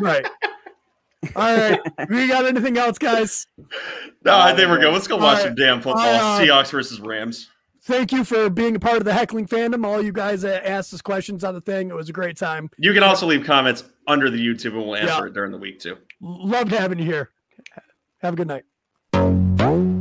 [0.00, 0.26] Right.
[1.36, 1.80] All right.
[2.08, 3.46] We got anything else, guys?
[4.24, 4.92] No, I think we're good.
[4.92, 6.02] Let's go watch some damn football.
[6.02, 7.48] Uh, Seahawks versus Rams.
[7.84, 9.84] Thank you for being a part of the heckling fandom.
[9.84, 11.88] All you guys that asked us questions on the thing.
[11.90, 12.70] It was a great time.
[12.78, 15.26] You can also leave comments under the YouTube and we'll answer Yeah.
[15.26, 15.98] it during the week too.
[16.20, 17.30] Loved having you here.
[18.20, 19.91] Have a good night.